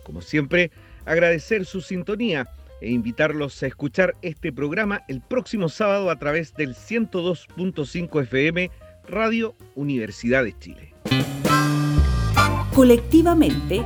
Como 0.04 0.22
siempre, 0.22 0.70
agradecer 1.06 1.66
su 1.66 1.80
sintonía 1.80 2.50
e 2.82 2.92
invitarlos 2.92 3.64
a 3.64 3.68
escuchar 3.68 4.16
este 4.22 4.52
programa 4.52 5.02
el 5.08 5.22
próximo 5.22 5.70
sábado 5.70 6.10
a 6.10 6.20
través 6.20 6.54
del 6.56 6.76
102.5 6.76 8.22
FM 8.24 8.70
Radio 9.08 9.56
Universidad 9.76 10.44
de 10.44 10.60
Chile. 10.60 10.94
Colectivamente 12.74 13.86